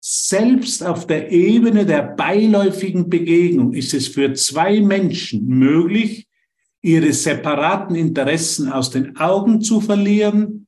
[0.00, 6.28] Selbst auf der Ebene der beiläufigen Begegnung ist es für zwei Menschen möglich,
[6.82, 10.66] ihre separaten Interessen aus den Augen zu verlieren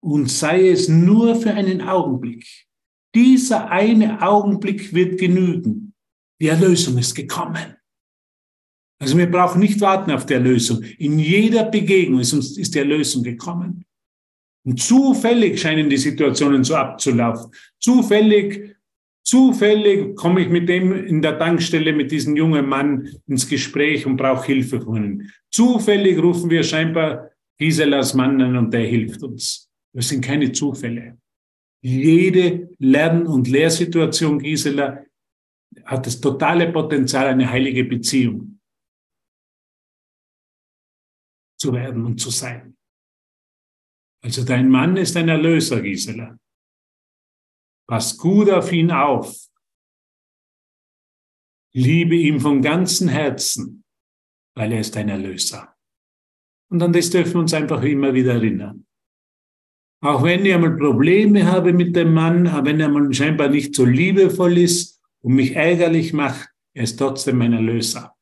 [0.00, 2.46] und sei es nur für einen Augenblick.
[3.16, 5.94] Dieser eine Augenblick wird genügen.
[6.38, 7.74] Die Erlösung ist gekommen.
[9.00, 10.82] Also wir brauchen nicht warten auf die Erlösung.
[10.98, 13.86] In jeder Begegnung ist uns ist die Erlösung gekommen.
[14.66, 17.50] Und zufällig scheinen die Situationen so abzulaufen.
[17.80, 18.76] Zufällig,
[19.24, 24.18] zufällig komme ich mit dem in der Tankstelle mit diesem jungen Mann ins Gespräch und
[24.18, 25.30] brauche Hilfe von ihm.
[25.50, 29.70] Zufällig rufen wir scheinbar Giselas Mann an und der hilft uns.
[29.94, 31.16] Das sind keine Zufälle.
[31.82, 35.04] Jede Lern- und Lehrsituation Gisela
[35.84, 38.60] hat das totale Potenzial, eine heilige Beziehung
[41.58, 42.76] zu werden und zu sein.
[44.22, 46.38] Also dein Mann ist ein Erlöser, Gisela.
[47.88, 49.46] Pass gut auf ihn auf.
[51.72, 53.84] Liebe ihn von ganzem Herzen,
[54.56, 55.76] weil er ist ein Erlöser.
[56.70, 58.85] Und an das dürfen wir uns einfach immer wieder erinnern.
[60.02, 63.84] Auch wenn ich einmal Probleme habe mit dem Mann, wenn er mal scheinbar nicht so
[63.84, 68.14] liebevoll ist und mich ärgerlich macht, er ist trotzdem mein Erlöser.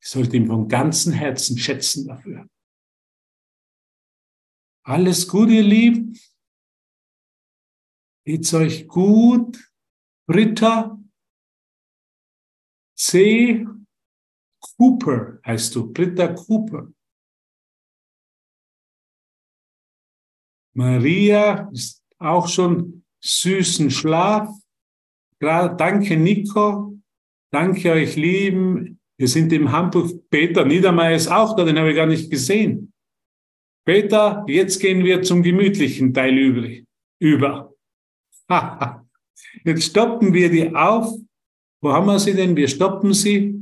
[0.00, 2.46] Ich sollte ihn von ganzem Herzen schätzen dafür.
[4.84, 6.16] Alles gut, ihr Lieben?
[8.24, 9.58] Geht's euch gut?
[10.28, 11.00] Britta?
[12.96, 13.66] C.
[14.60, 16.92] Cooper heißt du, Britta Cooper.
[20.76, 24.50] Maria ist auch schon süßen Schlaf.
[25.40, 26.98] Danke, Nico.
[27.50, 29.00] Danke euch, Lieben.
[29.18, 30.28] Wir sind im Hamburg.
[30.28, 32.92] Peter Niedermeyer ist auch da, den habe ich gar nicht gesehen.
[33.86, 36.84] Peter, jetzt gehen wir zum gemütlichen Teil
[37.18, 37.72] über.
[39.64, 41.16] Jetzt stoppen wir die auf.
[41.80, 42.56] Wo haben wir sie denn?
[42.56, 43.55] Wir stoppen sie